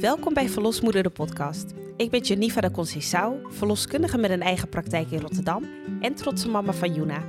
Welkom 0.00 0.34
bij 0.34 0.48
Verlosmoeder 0.48 1.02
de 1.02 1.10
podcast. 1.10 1.72
Ik 1.96 2.10
ben 2.10 2.20
Janiva 2.20 2.60
de 2.60 2.70
Conceição, 2.70 3.46
verloskundige 3.48 4.18
met 4.18 4.30
een 4.30 4.42
eigen 4.42 4.68
praktijk 4.68 5.10
in 5.10 5.20
Rotterdam 5.20 5.64
en 6.00 6.14
trotse 6.14 6.48
mama 6.48 6.72
van 6.72 6.94
Juna. 6.94 7.22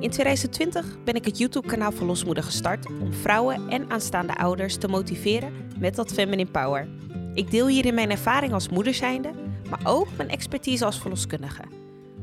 In 0.00 0.10
2020 0.10 1.02
ben 1.04 1.14
ik 1.14 1.24
het 1.24 1.38
YouTube-kanaal 1.38 1.92
Verlosmoeder 1.92 2.44
gestart 2.44 2.86
om 2.86 3.12
vrouwen 3.12 3.68
en 3.68 3.90
aanstaande 3.90 4.36
ouders 4.36 4.76
te 4.76 4.88
motiveren 4.88 5.52
met 5.78 5.94
dat 5.94 6.12
feminine 6.12 6.50
power. 6.50 6.88
Ik 7.34 7.50
deel 7.50 7.66
hierin 7.66 7.94
mijn 7.94 8.10
ervaring 8.10 8.52
als 8.52 8.68
moeder 8.68 8.94
zijnde, 8.94 9.30
maar 9.70 9.80
ook 9.84 10.08
mijn 10.16 10.28
expertise 10.28 10.84
als 10.84 11.00
verloskundige. 11.00 11.62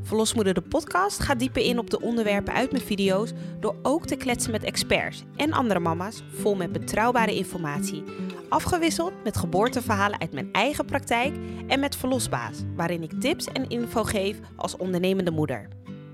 Verlosmoeder 0.05 0.53
de 0.53 0.61
podcast 0.61 1.19
gaat 1.19 1.39
dieper 1.39 1.61
in 1.61 1.79
op 1.79 1.89
de 1.89 2.01
onderwerpen 2.01 2.53
uit 2.53 2.71
mijn 2.71 2.83
video's 2.83 3.31
door 3.59 3.75
ook 3.81 4.05
te 4.05 4.15
kletsen 4.15 4.51
met 4.51 4.63
experts 4.63 5.23
en 5.35 5.53
andere 5.53 5.79
mama's 5.79 6.23
vol 6.33 6.55
met 6.55 6.71
betrouwbare 6.71 7.35
informatie. 7.35 8.03
Afgewisseld 8.49 9.13
met 9.23 9.37
geboorteverhalen 9.37 10.19
uit 10.19 10.33
mijn 10.33 10.49
eigen 10.51 10.85
praktijk 10.85 11.35
en 11.67 11.79
met 11.79 11.95
Verlosbaas, 11.95 12.57
waarin 12.75 13.03
ik 13.03 13.19
tips 13.19 13.45
en 13.47 13.69
info 13.69 14.03
geef 14.03 14.39
als 14.55 14.77
ondernemende 14.77 15.31
moeder. 15.31 15.67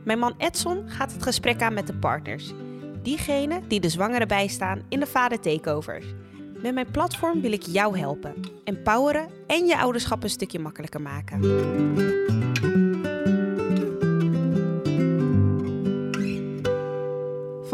Mijn 0.03 0.19
man 0.19 0.33
Edson 0.37 0.89
gaat 0.89 1.13
het 1.13 1.23
gesprek 1.23 1.61
aan 1.61 1.73
met 1.73 1.87
de 1.87 1.95
partners. 1.95 2.53
Diegenen 3.01 3.67
die 3.67 3.79
de 3.79 3.89
zwangere 3.89 4.25
bijstaan 4.25 4.81
in 4.89 4.99
de 4.99 5.07
vader 5.07 5.39
takeovers. 5.39 6.05
Met 6.61 6.73
mijn 6.73 6.91
platform 6.91 7.41
wil 7.41 7.51
ik 7.51 7.63
jou 7.63 7.97
helpen, 7.97 8.33
empoweren 8.63 9.27
en 9.47 9.65
je 9.65 9.77
ouderschap 9.77 10.23
een 10.23 10.29
stukje 10.29 10.59
makkelijker 10.59 11.01
maken. 11.01 11.39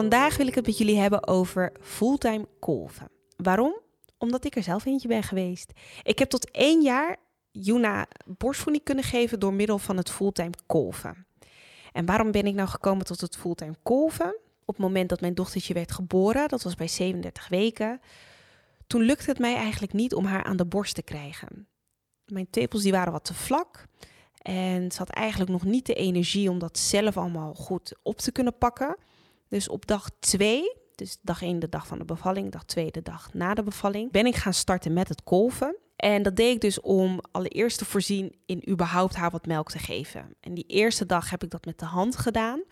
Vandaag 0.09 0.37
wil 0.37 0.47
ik 0.47 0.55
het 0.55 0.65
met 0.65 0.77
jullie 0.77 0.97
hebben 0.97 1.27
over 1.27 1.71
fulltime 1.81 2.47
kolven. 2.59 3.09
Waarom? 3.35 3.79
Omdat 4.17 4.45
ik 4.45 4.55
er 4.55 4.63
zelf 4.63 4.85
eentje 4.85 5.07
ben 5.07 5.23
geweest. 5.23 5.71
Ik 6.03 6.19
heb 6.19 6.29
tot 6.29 6.51
één 6.51 6.81
jaar 6.81 7.17
Juna 7.51 8.07
borstvoeding 8.25 8.83
kunnen 8.83 9.03
geven 9.03 9.39
door 9.39 9.53
middel 9.53 9.77
van 9.77 9.97
het 9.97 10.11
fulltime 10.11 10.53
kolven. 10.65 11.25
En 11.91 12.05
waarom 12.05 12.31
ben 12.31 12.45
ik 12.45 12.53
nou 12.53 12.67
gekomen 12.67 13.05
tot 13.05 13.21
het 13.21 13.37
fulltime 13.37 13.75
kolven? 13.83 14.37
Op 14.65 14.75
het 14.75 14.77
moment 14.77 15.09
dat 15.09 15.21
mijn 15.21 15.35
dochtertje 15.35 15.73
werd 15.73 15.91
geboren, 15.91 16.47
dat 16.47 16.63
was 16.63 16.75
bij 16.75 16.87
37 16.87 17.47
weken, 17.47 18.01
toen 18.87 19.01
lukte 19.01 19.29
het 19.29 19.39
mij 19.39 19.55
eigenlijk 19.55 19.93
niet 19.93 20.13
om 20.13 20.25
haar 20.25 20.43
aan 20.43 20.57
de 20.57 20.65
borst 20.65 20.95
te 20.95 21.03
krijgen. 21.03 21.67
Mijn 22.25 22.49
tepels 22.49 22.81
die 22.81 22.91
waren 22.91 23.11
wat 23.11 23.25
te 23.25 23.33
vlak 23.33 23.85
en 24.41 24.91
ze 24.91 24.97
had 24.97 25.09
eigenlijk 25.09 25.51
nog 25.51 25.63
niet 25.63 25.85
de 25.85 25.93
energie 25.93 26.49
om 26.49 26.59
dat 26.59 26.77
zelf 26.77 27.17
allemaal 27.17 27.53
goed 27.53 27.95
op 28.03 28.17
te 28.17 28.31
kunnen 28.31 28.57
pakken. 28.57 28.97
Dus 29.47 29.69
op 29.69 29.85
dag 29.85 30.09
2, 30.19 30.75
dus 30.95 31.17
dag 31.21 31.41
1 31.41 31.59
de 31.59 31.69
dag 31.69 31.87
van 31.87 31.97
de 31.97 32.05
bevalling, 32.05 32.51
dag 32.51 32.65
2 32.65 32.91
de 32.91 33.01
dag 33.01 33.33
na 33.33 33.53
de 33.53 33.63
bevalling, 33.63 34.11
ben 34.11 34.25
ik 34.25 34.35
gaan 34.35 34.53
starten 34.53 34.93
met 34.93 35.09
het 35.09 35.23
kolven. 35.23 35.77
En 35.95 36.23
dat 36.23 36.35
deed 36.35 36.53
ik 36.53 36.61
dus 36.61 36.81
om 36.81 37.19
allereerst 37.31 37.77
te 37.77 37.85
voorzien 37.85 38.35
in 38.45 38.69
überhaupt 38.69 39.15
haar 39.15 39.31
wat 39.31 39.45
melk 39.45 39.71
te 39.71 39.79
geven. 39.79 40.35
En 40.39 40.53
die 40.53 40.65
eerste 40.67 41.05
dag 41.05 41.29
heb 41.29 41.43
ik 41.43 41.49
dat 41.49 41.65
met 41.65 41.79
de 41.79 41.85
hand 41.85 42.17
gedaan. 42.17 42.63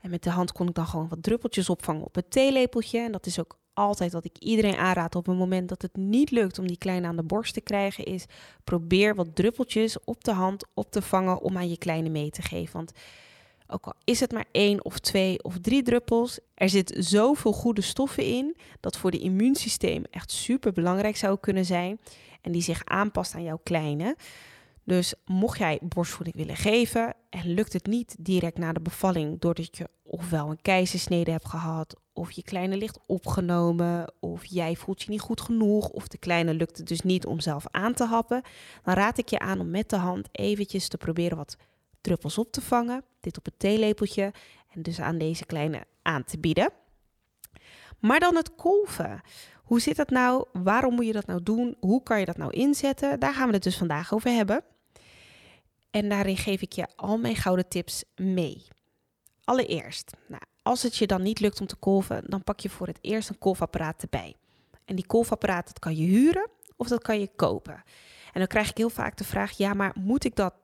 En 0.00 0.10
met 0.10 0.22
de 0.22 0.30
hand 0.30 0.52
kon 0.52 0.68
ik 0.68 0.74
dan 0.74 0.86
gewoon 0.86 1.08
wat 1.08 1.22
druppeltjes 1.22 1.68
opvangen 1.68 2.04
op 2.04 2.14
het 2.14 2.30
theelepeltje. 2.30 2.98
En 2.98 3.12
dat 3.12 3.26
is 3.26 3.40
ook 3.40 3.58
altijd 3.72 4.12
wat 4.12 4.24
ik 4.24 4.38
iedereen 4.38 4.76
aanraad 4.76 5.14
op 5.14 5.26
het 5.26 5.36
moment 5.36 5.68
dat 5.68 5.82
het 5.82 5.96
niet 5.96 6.30
lukt 6.30 6.58
om 6.58 6.66
die 6.66 6.78
kleine 6.78 7.06
aan 7.06 7.16
de 7.16 7.22
borst 7.22 7.54
te 7.54 7.60
krijgen, 7.60 8.04
is 8.04 8.24
probeer 8.64 9.14
wat 9.14 9.34
druppeltjes 9.36 10.04
op 10.04 10.24
de 10.24 10.32
hand 10.32 10.66
op 10.74 10.90
te 10.90 11.02
vangen 11.02 11.40
om 11.40 11.56
aan 11.56 11.68
je 11.68 11.78
kleine 11.78 12.08
mee 12.08 12.30
te 12.30 12.42
geven. 12.42 12.72
Want 12.72 12.92
ook 13.68 13.86
al 13.86 13.94
is 14.04 14.20
het 14.20 14.32
maar 14.32 14.44
één 14.52 14.84
of 14.84 14.98
twee 14.98 15.44
of 15.44 15.58
drie 15.60 15.82
druppels, 15.82 16.38
er 16.54 16.68
zit 16.68 16.94
zoveel 16.98 17.52
goede 17.52 17.80
stoffen 17.80 18.24
in 18.24 18.56
dat 18.80 18.96
voor 18.96 19.10
het 19.10 19.20
immuunsysteem 19.20 20.04
echt 20.10 20.30
super 20.30 20.72
belangrijk 20.72 21.16
zou 21.16 21.38
kunnen 21.40 21.64
zijn 21.64 21.98
en 22.40 22.52
die 22.52 22.62
zich 22.62 22.84
aanpast 22.84 23.34
aan 23.34 23.42
jouw 23.42 23.60
kleine. 23.62 24.16
Dus 24.84 25.14
mocht 25.24 25.58
jij 25.58 25.78
borstvoeding 25.82 26.36
willen 26.36 26.56
geven 26.56 27.14
en 27.30 27.54
lukt 27.54 27.72
het 27.72 27.86
niet 27.86 28.16
direct 28.18 28.58
na 28.58 28.72
de 28.72 28.80
bevalling 28.80 29.40
doordat 29.40 29.76
je 29.76 29.88
ofwel 30.02 30.50
een 30.50 30.62
keizersnede 30.62 31.30
hebt 31.30 31.48
gehad 31.48 31.96
of 32.12 32.30
je 32.30 32.42
kleine 32.42 32.76
ligt 32.76 32.98
opgenomen 33.06 34.12
of 34.20 34.44
jij 34.44 34.76
voelt 34.76 35.02
je 35.02 35.10
niet 35.10 35.20
goed 35.20 35.40
genoeg 35.40 35.88
of 35.88 36.08
de 36.08 36.18
kleine 36.18 36.54
lukt 36.54 36.78
het 36.78 36.86
dus 36.86 37.00
niet 37.00 37.26
om 37.26 37.40
zelf 37.40 37.66
aan 37.70 37.94
te 37.94 38.04
happen, 38.04 38.42
dan 38.82 38.94
raad 38.94 39.18
ik 39.18 39.28
je 39.28 39.38
aan 39.38 39.60
om 39.60 39.70
met 39.70 39.90
de 39.90 39.96
hand 39.96 40.28
eventjes 40.32 40.88
te 40.88 40.96
proberen 40.96 41.36
wat 41.36 41.56
druppels 42.06 42.38
op 42.38 42.52
te 42.52 42.60
vangen, 42.60 43.04
dit 43.20 43.38
op 43.38 43.44
het 43.44 43.58
theelepeltje 43.58 44.32
en 44.74 44.82
dus 44.82 45.00
aan 45.00 45.18
deze 45.18 45.46
kleine 45.46 45.84
aan 46.02 46.24
te 46.24 46.38
bieden. 46.38 46.72
Maar 47.98 48.20
dan 48.20 48.36
het 48.36 48.54
kolven. 48.54 49.20
Hoe 49.62 49.80
zit 49.80 49.96
dat 49.96 50.10
nou? 50.10 50.44
Waarom 50.52 50.94
moet 50.94 51.06
je 51.06 51.12
dat 51.12 51.26
nou 51.26 51.42
doen? 51.42 51.76
Hoe 51.80 52.02
kan 52.02 52.18
je 52.18 52.24
dat 52.24 52.36
nou 52.36 52.52
inzetten? 52.52 53.20
Daar 53.20 53.34
gaan 53.34 53.46
we 53.46 53.54
het 53.54 53.62
dus 53.62 53.76
vandaag 53.76 54.14
over 54.14 54.30
hebben. 54.30 54.64
En 55.90 56.08
daarin 56.08 56.36
geef 56.36 56.60
ik 56.60 56.72
je 56.72 56.86
al 56.96 57.18
mijn 57.18 57.36
gouden 57.36 57.68
tips 57.68 58.04
mee. 58.16 58.66
Allereerst, 59.44 60.12
nou, 60.26 60.42
als 60.62 60.82
het 60.82 60.96
je 60.96 61.06
dan 61.06 61.22
niet 61.22 61.40
lukt 61.40 61.60
om 61.60 61.66
te 61.66 61.76
kolven, 61.76 62.22
dan 62.26 62.44
pak 62.44 62.60
je 62.60 62.70
voor 62.70 62.86
het 62.86 62.98
eerst 63.00 63.28
een 63.28 63.38
kolfapparaat 63.38 64.02
erbij. 64.02 64.36
En 64.84 64.96
die 64.96 65.06
kolfapparaat, 65.06 65.66
dat 65.66 65.78
kan 65.78 65.96
je 65.96 66.06
huren 66.06 66.50
of 66.76 66.88
dat 66.88 67.02
kan 67.02 67.20
je 67.20 67.30
kopen. 67.36 67.82
En 68.32 68.38
dan 68.42 68.46
krijg 68.46 68.70
ik 68.70 68.76
heel 68.76 68.90
vaak 68.90 69.16
de 69.16 69.24
vraag, 69.24 69.56
ja, 69.56 69.74
maar 69.74 69.96
moet 69.98 70.24
ik 70.24 70.36
dat 70.36 70.54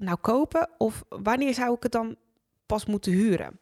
nou 0.00 0.18
kopen 0.20 0.68
of 0.78 1.04
wanneer 1.08 1.54
zou 1.54 1.74
ik 1.74 1.82
het 1.82 1.92
dan 1.92 2.16
pas 2.66 2.86
moeten 2.86 3.12
huren? 3.12 3.58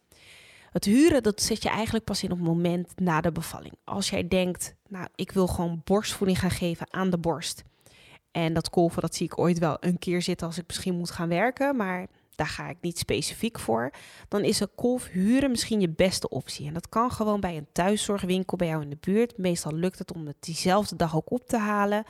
Het 0.71 0.85
huren, 0.85 1.23
dat 1.23 1.43
zet 1.43 1.63
je 1.63 1.69
eigenlijk 1.69 2.05
pas 2.05 2.23
in 2.23 2.31
op 2.31 2.39
het 2.39 2.47
moment 2.47 3.01
na 3.01 3.21
de 3.21 3.33
bevalling. 3.33 3.75
Als 3.85 4.11
jij 4.11 4.29
denkt, 4.29 4.75
nou, 4.89 5.07
ik 5.15 5.33
wil 5.33 5.47
gewoon 5.47 5.81
borstvoeding 5.85 6.39
gaan 6.39 6.51
geven 6.51 6.93
aan 6.93 7.11
de 7.11 7.19
borst. 7.19 7.65
En 8.31 8.53
dat 8.53 8.71
kolven, 8.71 9.03
dat 9.03 9.15
zie 9.15 9.27
ik 9.27 9.39
ooit 9.39 9.59
wel 9.59 9.77
een 9.81 9.99
keer 9.99 10.23
zitten 10.23 10.47
als 10.47 10.59
ik 10.59 10.65
misschien 10.67 10.97
moet 10.97 11.11
gaan 11.11 11.29
werken, 11.29 11.77
maar 11.77 12.07
daar 12.35 12.47
ga 12.47 12.69
ik 12.69 12.77
niet 12.81 12.99
specifiek 12.99 13.59
voor. 13.59 13.91
Dan 14.29 14.45
is 14.45 14.61
een 14.61 14.75
kolf 14.75 15.07
huren 15.07 15.51
misschien 15.51 15.81
je 15.81 15.89
beste 15.89 16.29
optie. 16.29 16.67
En 16.67 16.75
dat 16.75 16.89
kan 16.89 17.11
gewoon 17.11 17.41
bij 17.41 17.57
een 17.57 17.67
thuiszorgwinkel 17.73 18.57
bij 18.57 18.69
jou 18.69 18.83
in 18.83 18.91
de 18.91 18.99
buurt. 19.01 19.39
Meestal 19.39 19.75
lukt 19.75 19.99
het 19.99 20.13
om 20.13 20.27
het 20.27 20.37
diezelfde 20.41 20.97
dag 20.97 21.17
ook 21.17 21.31
op 21.31 21.47
te 21.47 21.57
halen. 21.57 22.05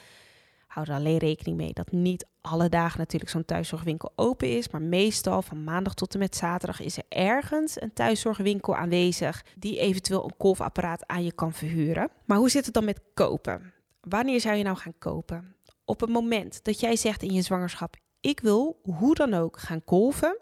Hou 0.69 0.87
er 0.87 0.95
alleen 0.95 1.19
rekening 1.19 1.57
mee 1.57 1.73
dat 1.73 1.93
niet 1.93 2.27
alle 2.41 2.69
dagen 2.69 2.99
natuurlijk 2.99 3.31
zo'n 3.31 3.45
thuiszorgwinkel 3.45 4.13
open 4.17 4.57
is. 4.57 4.69
Maar 4.69 4.83
meestal 4.83 5.43
van 5.43 5.65
maandag 5.65 5.95
tot 5.95 6.13
en 6.13 6.19
met 6.19 6.37
zaterdag 6.37 6.81
is 6.81 6.97
er 6.97 7.05
ergens 7.09 7.81
een 7.81 7.93
thuiszorgwinkel 7.93 8.77
aanwezig 8.77 9.45
die 9.59 9.79
eventueel 9.79 10.25
een 10.25 10.37
kolfapparaat 10.37 11.07
aan 11.07 11.25
je 11.25 11.33
kan 11.33 11.53
verhuren. 11.53 12.11
Maar 12.25 12.39
hoe 12.39 12.51
zit 12.51 12.65
het 12.65 12.75
dan 12.75 12.85
met 12.85 13.01
kopen? 13.15 13.73
Wanneer 14.01 14.41
zou 14.41 14.57
je 14.57 14.65
nou 14.65 14.77
gaan 14.77 14.99
kopen? 14.99 15.57
Op 15.85 16.01
het 16.01 16.11
moment 16.11 16.65
dat 16.65 16.81
jij 16.81 16.97
zegt 16.97 17.23
in 17.23 17.33
je 17.33 17.43
zwangerschap: 17.43 17.97
ik 18.21 18.41
wil 18.41 18.81
hoe 18.83 19.15
dan 19.15 19.35
ook 19.35 19.59
gaan 19.59 19.85
kolven, 19.85 20.39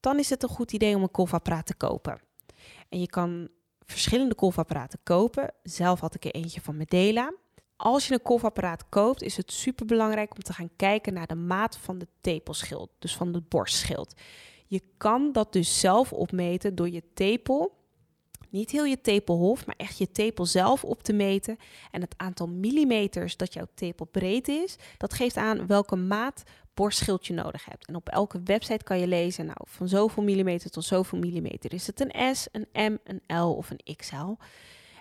dan 0.00 0.18
is 0.18 0.30
het 0.30 0.42
een 0.42 0.48
goed 0.48 0.72
idee 0.72 0.96
om 0.96 1.02
een 1.02 1.10
kolfapparaat 1.10 1.66
te 1.66 1.74
kopen. 1.74 2.20
En 2.88 3.00
je 3.00 3.08
kan 3.08 3.48
verschillende 3.84 4.34
kolfapparaten 4.34 4.98
kopen. 5.02 5.52
Zelf 5.62 6.00
had 6.00 6.14
ik 6.14 6.24
er 6.24 6.34
eentje 6.34 6.60
van 6.60 6.76
Medela. 6.76 7.32
Als 7.82 8.08
je 8.08 8.14
een 8.14 8.22
kolfapparaat 8.22 8.88
koopt, 8.88 9.22
is 9.22 9.36
het 9.36 9.52
super 9.52 9.86
belangrijk 9.86 10.34
om 10.34 10.42
te 10.42 10.52
gaan 10.52 10.70
kijken 10.76 11.12
naar 11.12 11.26
de 11.26 11.34
maat 11.34 11.76
van 11.76 11.98
de 11.98 12.06
tepelschild, 12.20 12.90
dus 12.98 13.16
van 13.16 13.34
het 13.34 13.48
borstschild. 13.48 14.14
Je 14.66 14.82
kan 14.96 15.32
dat 15.32 15.52
dus 15.52 15.80
zelf 15.80 16.12
opmeten 16.12 16.74
door 16.74 16.90
je 16.90 17.02
tepel, 17.14 17.76
niet 18.48 18.70
heel 18.70 18.84
je 18.84 19.00
tepelhof, 19.00 19.66
maar 19.66 19.74
echt 19.78 19.98
je 19.98 20.12
tepel 20.12 20.46
zelf 20.46 20.84
op 20.84 21.02
te 21.02 21.12
meten. 21.12 21.56
En 21.90 22.00
het 22.00 22.14
aantal 22.16 22.46
millimeters 22.48 23.36
dat 23.36 23.52
jouw 23.52 23.66
tepel 23.74 24.06
breed 24.06 24.48
is, 24.48 24.76
dat 24.96 25.14
geeft 25.14 25.36
aan 25.36 25.66
welke 25.66 25.96
maat 25.96 26.42
borstschild 26.74 27.26
je 27.26 27.34
nodig 27.34 27.64
hebt. 27.64 27.86
En 27.86 27.94
op 27.94 28.08
elke 28.08 28.40
website 28.44 28.84
kan 28.84 28.98
je 28.98 29.06
lezen, 29.06 29.46
nou, 29.46 29.58
van 29.62 29.88
zoveel 29.88 30.22
millimeter 30.22 30.70
tot 30.70 30.84
zoveel 30.84 31.18
millimeter. 31.18 31.74
Is 31.74 31.86
het 31.86 32.00
een 32.00 32.34
S, 32.34 32.46
een 32.52 32.68
M, 32.72 32.96
een 33.04 33.40
L 33.40 33.50
of 33.56 33.70
een 33.70 33.96
XL? 33.96 34.36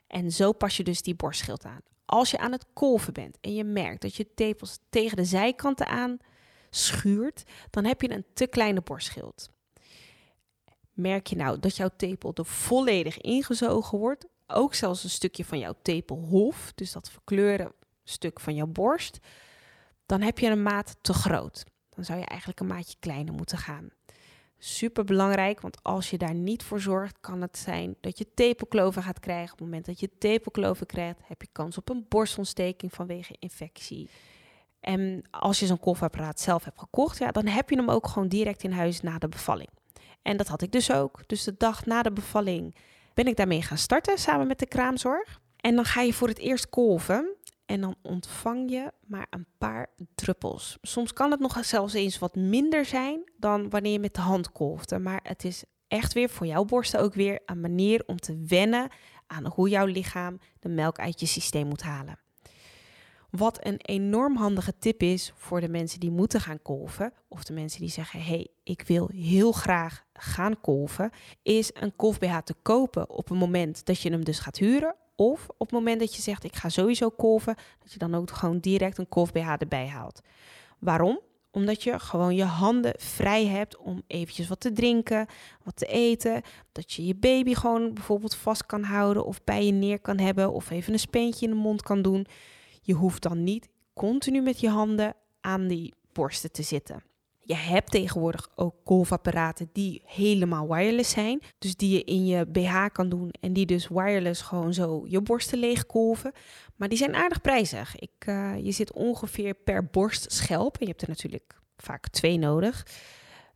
En 0.07 0.31
zo 0.31 0.51
pas 0.51 0.77
je 0.77 0.83
dus 0.83 1.01
die 1.01 1.15
borstschild 1.15 1.65
aan. 1.65 1.81
Als 2.09 2.31
je 2.31 2.37
aan 2.37 2.51
het 2.51 2.65
kolven 2.73 3.13
bent 3.13 3.37
en 3.41 3.53
je 3.53 3.63
merkt 3.63 4.01
dat 4.01 4.15
je 4.15 4.33
tepels 4.33 4.79
tegen 4.89 5.17
de 5.17 5.25
zijkanten 5.25 5.87
aan 5.87 6.17
schuurt, 6.69 7.43
dan 7.69 7.85
heb 7.85 8.01
je 8.01 8.11
een 8.11 8.25
te 8.33 8.47
kleine 8.47 8.81
borstschild. 8.81 9.49
Merk 10.93 11.27
je 11.27 11.35
nou 11.35 11.59
dat 11.59 11.75
jouw 11.75 11.89
tepel 11.95 12.33
er 12.33 12.45
volledig 12.45 13.17
ingezogen 13.17 13.97
wordt, 13.97 14.25
ook 14.47 14.73
zelfs 14.73 15.03
een 15.03 15.09
stukje 15.09 15.45
van 15.45 15.59
jouw 15.59 15.75
tepelhof, 15.81 16.71
dus 16.75 16.91
dat 16.91 17.09
verkleuren 17.09 17.73
stuk 18.03 18.39
van 18.39 18.55
jouw 18.55 18.67
borst, 18.67 19.19
dan 20.05 20.21
heb 20.21 20.39
je 20.39 20.47
een 20.47 20.63
maat 20.63 20.95
te 21.01 21.13
groot. 21.13 21.65
Dan 21.89 22.05
zou 22.05 22.19
je 22.19 22.25
eigenlijk 22.25 22.59
een 22.59 22.67
maatje 22.67 22.95
kleiner 22.99 23.33
moeten 23.33 23.57
gaan. 23.57 23.89
Super 24.61 25.03
belangrijk, 25.03 25.61
want 25.61 25.83
als 25.83 26.09
je 26.09 26.17
daar 26.17 26.33
niet 26.33 26.63
voor 26.63 26.79
zorgt, 26.79 27.17
kan 27.21 27.41
het 27.41 27.57
zijn 27.57 27.95
dat 28.01 28.17
je 28.17 28.33
tepelkloven 28.33 29.03
gaat 29.03 29.19
krijgen. 29.19 29.51
Op 29.51 29.57
het 29.57 29.67
moment 29.67 29.85
dat 29.85 29.99
je 29.99 30.09
tepelkloven 30.17 30.85
krijgt, 30.85 31.19
heb 31.23 31.41
je 31.41 31.47
kans 31.51 31.77
op 31.77 31.89
een 31.89 32.05
borstontsteking 32.09 32.93
vanwege 32.93 33.35
infectie. 33.39 34.09
En 34.79 35.21
als 35.31 35.59
je 35.59 35.65
zo'n 35.65 35.79
kolfapparaat 35.79 36.39
zelf 36.39 36.63
hebt 36.63 36.79
gekocht, 36.79 37.17
ja, 37.17 37.31
dan 37.31 37.45
heb 37.47 37.69
je 37.69 37.75
hem 37.75 37.89
ook 37.89 38.07
gewoon 38.07 38.27
direct 38.27 38.63
in 38.63 38.71
huis 38.71 39.01
na 39.01 39.17
de 39.17 39.29
bevalling. 39.29 39.69
En 40.21 40.37
dat 40.37 40.47
had 40.47 40.61
ik 40.61 40.71
dus 40.71 40.91
ook. 40.91 41.27
Dus 41.27 41.43
de 41.43 41.55
dag 41.57 41.85
na 41.85 42.01
de 42.01 42.11
bevalling 42.11 42.75
ben 43.13 43.27
ik 43.27 43.35
daarmee 43.35 43.61
gaan 43.61 43.77
starten 43.77 44.17
samen 44.17 44.47
met 44.47 44.59
de 44.59 44.67
kraamzorg. 44.67 45.39
En 45.57 45.75
dan 45.75 45.85
ga 45.85 46.01
je 46.01 46.13
voor 46.13 46.27
het 46.27 46.39
eerst 46.39 46.69
kolven. 46.69 47.35
En 47.69 47.81
dan 47.81 47.95
ontvang 48.01 48.71
je 48.71 48.91
maar 49.07 49.27
een 49.29 49.45
paar 49.57 49.87
druppels. 50.15 50.77
Soms 50.81 51.13
kan 51.13 51.31
het 51.31 51.39
nog 51.39 51.65
zelfs 51.65 51.93
eens 51.93 52.19
wat 52.19 52.35
minder 52.35 52.85
zijn 52.85 53.31
dan 53.37 53.69
wanneer 53.69 53.91
je 53.91 53.99
met 53.99 54.13
de 54.13 54.21
hand 54.21 54.51
kolfde. 54.51 54.99
Maar 54.99 55.19
het 55.23 55.43
is 55.43 55.63
echt 55.87 56.13
weer 56.13 56.29
voor 56.29 56.45
jouw 56.45 56.65
borsten 56.65 56.99
ook 56.99 57.13
weer 57.13 57.39
een 57.45 57.59
manier 57.59 58.03
om 58.05 58.17
te 58.17 58.43
wennen 58.47 58.89
aan 59.27 59.45
hoe 59.45 59.69
jouw 59.69 59.85
lichaam 59.85 60.39
de 60.59 60.69
melk 60.69 60.99
uit 60.99 61.19
je 61.19 61.25
systeem 61.25 61.67
moet 61.67 61.81
halen. 61.81 62.19
Wat 63.29 63.65
een 63.65 63.79
enorm 63.81 64.35
handige 64.35 64.77
tip 64.79 65.01
is 65.01 65.33
voor 65.35 65.61
de 65.61 65.69
mensen 65.69 65.99
die 65.99 66.11
moeten 66.11 66.41
gaan 66.41 66.61
kolven, 66.61 67.13
of 67.27 67.43
de 67.43 67.53
mensen 67.53 67.79
die 67.79 67.89
zeggen: 67.89 68.21
hey, 68.21 68.47
ik 68.63 68.81
wil 68.81 69.09
heel 69.13 69.51
graag 69.51 70.05
gaan 70.13 70.61
kolven, 70.61 71.11
is 71.41 71.71
een 71.73 71.95
kolf 71.95 72.19
BH 72.19 72.37
te 72.37 72.55
kopen 72.61 73.09
op 73.09 73.29
het 73.29 73.39
moment 73.39 73.85
dat 73.85 74.01
je 74.01 74.09
hem 74.09 74.25
dus 74.25 74.39
gaat 74.39 74.57
huren. 74.57 74.95
Of 75.19 75.47
op 75.47 75.59
het 75.59 75.71
moment 75.71 75.99
dat 75.99 76.15
je 76.15 76.21
zegt: 76.21 76.43
ik 76.43 76.55
ga 76.55 76.69
sowieso 76.69 77.09
kolven, 77.09 77.55
dat 77.79 77.91
je 77.91 77.99
dan 77.99 78.15
ook 78.15 78.31
gewoon 78.31 78.59
direct 78.59 78.97
een 78.97 79.09
kolf 79.09 79.31
BH 79.31 79.53
erbij 79.57 79.87
haalt. 79.87 80.21
Waarom? 80.79 81.19
Omdat 81.51 81.83
je 81.83 81.99
gewoon 81.99 82.35
je 82.35 82.43
handen 82.43 82.93
vrij 82.97 83.45
hebt 83.45 83.77
om 83.77 84.03
eventjes 84.07 84.47
wat 84.47 84.59
te 84.59 84.71
drinken, 84.71 85.25
wat 85.63 85.75
te 85.75 85.85
eten. 85.85 86.41
Dat 86.71 86.93
je 86.93 87.05
je 87.05 87.15
baby 87.15 87.53
gewoon 87.53 87.93
bijvoorbeeld 87.93 88.35
vast 88.35 88.65
kan 88.65 88.83
houden 88.83 89.25
of 89.25 89.43
bij 89.43 89.65
je 89.65 89.71
neer 89.71 89.99
kan 89.99 90.17
hebben 90.17 90.51
of 90.51 90.69
even 90.69 90.93
een 90.93 90.99
speentje 90.99 91.45
in 91.45 91.51
de 91.51 91.57
mond 91.57 91.81
kan 91.81 92.01
doen. 92.01 92.25
Je 92.81 92.93
hoeft 92.93 93.21
dan 93.21 93.43
niet 93.43 93.69
continu 93.93 94.41
met 94.41 94.59
je 94.59 94.69
handen 94.69 95.15
aan 95.41 95.67
die 95.67 95.93
borsten 96.13 96.51
te 96.51 96.63
zitten. 96.63 97.08
Je 97.49 97.55
hebt 97.55 97.91
tegenwoordig 97.91 98.49
ook 98.55 98.75
golfapparaten 98.83 99.69
die 99.73 100.01
helemaal 100.05 100.67
wireless 100.67 101.09
zijn. 101.09 101.41
Dus 101.59 101.75
die 101.75 101.93
je 101.93 102.03
in 102.03 102.25
je 102.25 102.45
BH 102.45 102.85
kan 102.91 103.09
doen 103.09 103.31
en 103.39 103.53
die 103.53 103.65
dus 103.65 103.87
wireless 103.87 104.41
gewoon 104.41 104.73
zo 104.73 105.05
je 105.07 105.21
borsten 105.21 105.59
leeg 105.59 105.85
kolven. 105.85 106.31
Maar 106.75 106.89
die 106.89 106.97
zijn 106.97 107.15
aardig 107.15 107.41
prijzig. 107.41 107.99
Ik, 107.99 108.25
uh, 108.25 108.57
je 108.57 108.71
zit 108.71 108.91
ongeveer 108.91 109.53
per 109.53 109.85
borstschelp, 109.85 110.73
en 110.73 110.79
je 110.79 110.87
hebt 110.87 111.01
er 111.01 111.07
natuurlijk 111.07 111.59
vaak 111.77 112.07
twee 112.07 112.37
nodig, 112.37 112.85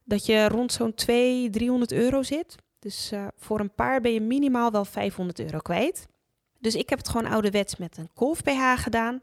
dat 0.03 0.25
je 0.25 0.47
rond 0.47 0.71
zo'n 0.71 0.93
200, 0.93 1.53
300 1.53 1.91
euro 1.91 2.23
zit. 2.23 2.55
Dus 2.79 3.11
uh, 3.11 3.27
voor 3.35 3.59
een 3.59 3.73
paar 3.73 4.01
ben 4.01 4.13
je 4.13 4.21
minimaal 4.21 4.71
wel 4.71 4.85
500 4.85 5.39
euro 5.39 5.59
kwijt. 5.59 6.07
Dus 6.59 6.75
ik 6.75 6.89
heb 6.89 6.97
het 6.97 7.09
gewoon 7.09 7.31
ouderwets 7.31 7.75
met 7.75 7.97
een 7.97 8.09
kolf 8.13 8.41
BH 8.41 8.73
gedaan. 8.75 9.19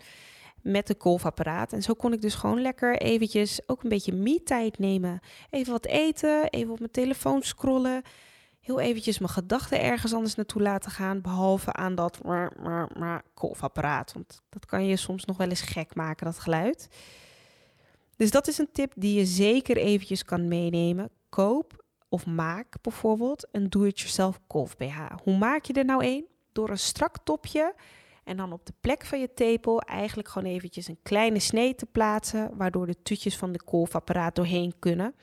Met 0.62 0.88
een 0.88 0.96
kolfapparaat. 0.96 1.72
En 1.72 1.82
zo 1.82 1.94
kon 1.94 2.12
ik 2.12 2.20
dus 2.20 2.34
gewoon 2.34 2.60
lekker 2.60 2.96
eventjes 2.96 3.60
ook 3.66 3.82
een 3.82 3.88
beetje 3.88 4.12
me-tijd 4.12 4.78
nemen. 4.78 5.20
Even 5.50 5.72
wat 5.72 5.86
eten, 5.86 6.48
even 6.50 6.72
op 6.72 6.78
mijn 6.78 6.90
telefoon 6.90 7.42
scrollen. 7.42 8.02
Heel 8.60 8.80
eventjes 8.80 9.18
mijn 9.18 9.32
gedachten 9.32 9.80
ergens 9.80 10.14
anders 10.14 10.34
naartoe 10.34 10.62
laten 10.62 10.90
gaan. 10.90 11.20
Behalve 11.20 11.72
aan 11.72 11.94
dat 11.94 12.20
kolfapparaat. 13.34 14.12
Want 14.12 14.42
dat 14.48 14.66
kan 14.66 14.86
je 14.86 14.96
soms 14.96 15.24
nog 15.24 15.36
wel 15.36 15.48
eens 15.48 15.60
gek 15.60 15.94
maken, 15.94 16.26
dat 16.26 16.38
geluid. 16.38 16.88
Dus 18.16 18.30
dat 18.30 18.48
is 18.48 18.58
een 18.58 18.72
tip 18.72 18.92
die 18.96 19.18
je 19.18 19.24
zeker 19.24 19.76
eventjes 19.76 20.24
kan 20.24 20.48
meenemen. 20.48 21.10
Koop 21.28 21.84
of 22.08 22.26
maak 22.26 22.74
bijvoorbeeld 22.80 23.48
een 23.52 23.70
do-it-yourself 23.70 24.40
kolf 24.46 24.76
BH. 24.76 24.98
Hoe 25.22 25.36
maak 25.36 25.64
je 25.64 25.72
er 25.72 25.84
nou 25.84 26.04
een? 26.04 26.28
door 26.52 26.70
een 26.70 26.78
strak 26.78 27.16
topje 27.24 27.74
en 28.24 28.36
dan 28.36 28.52
op 28.52 28.66
de 28.66 28.72
plek 28.80 29.04
van 29.06 29.20
je 29.20 29.34
tepel 29.34 29.80
eigenlijk 29.80 30.28
gewoon 30.28 30.52
eventjes 30.52 30.88
een 30.88 31.02
kleine 31.02 31.38
snee 31.38 31.74
te 31.74 31.86
plaatsen, 31.86 32.56
waardoor 32.56 32.86
de 32.86 33.02
tutjes 33.02 33.36
van 33.36 33.52
de 33.52 33.62
kolfapparaat 33.64 34.34
doorheen 34.34 34.74
kunnen. 34.78 35.14